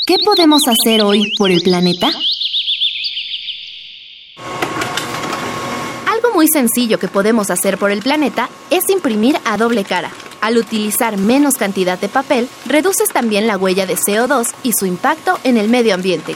¿Qué 0.06 0.18
podemos 0.24 0.62
hacer 0.68 1.02
hoy 1.02 1.34
por 1.40 1.50
el 1.50 1.62
planeta? 1.62 2.08
Algo 6.08 6.36
muy 6.36 6.48
sencillo 6.48 7.00
que 7.00 7.08
podemos 7.08 7.50
hacer 7.50 7.80
por 7.80 7.90
el 7.90 8.04
planeta 8.04 8.48
es 8.70 8.88
imprimir 8.90 9.38
a 9.44 9.58
doble 9.58 9.86
cara 9.86 10.12
al 10.44 10.58
utilizar 10.58 11.18
menos 11.18 11.54
cantidad 11.56 11.98
de 11.98 12.10
papel, 12.10 12.50
reduces 12.66 13.08
también 13.08 13.48
la 13.48 13.58
huella 13.58 13.86
de 13.86 13.96
CO2 13.96 14.54
y 14.62 14.74
su 14.74 14.86
impacto 14.86 15.40
en 15.46 15.56
el 15.56 15.70
medio 15.70 15.96
ambiente. 15.96 16.36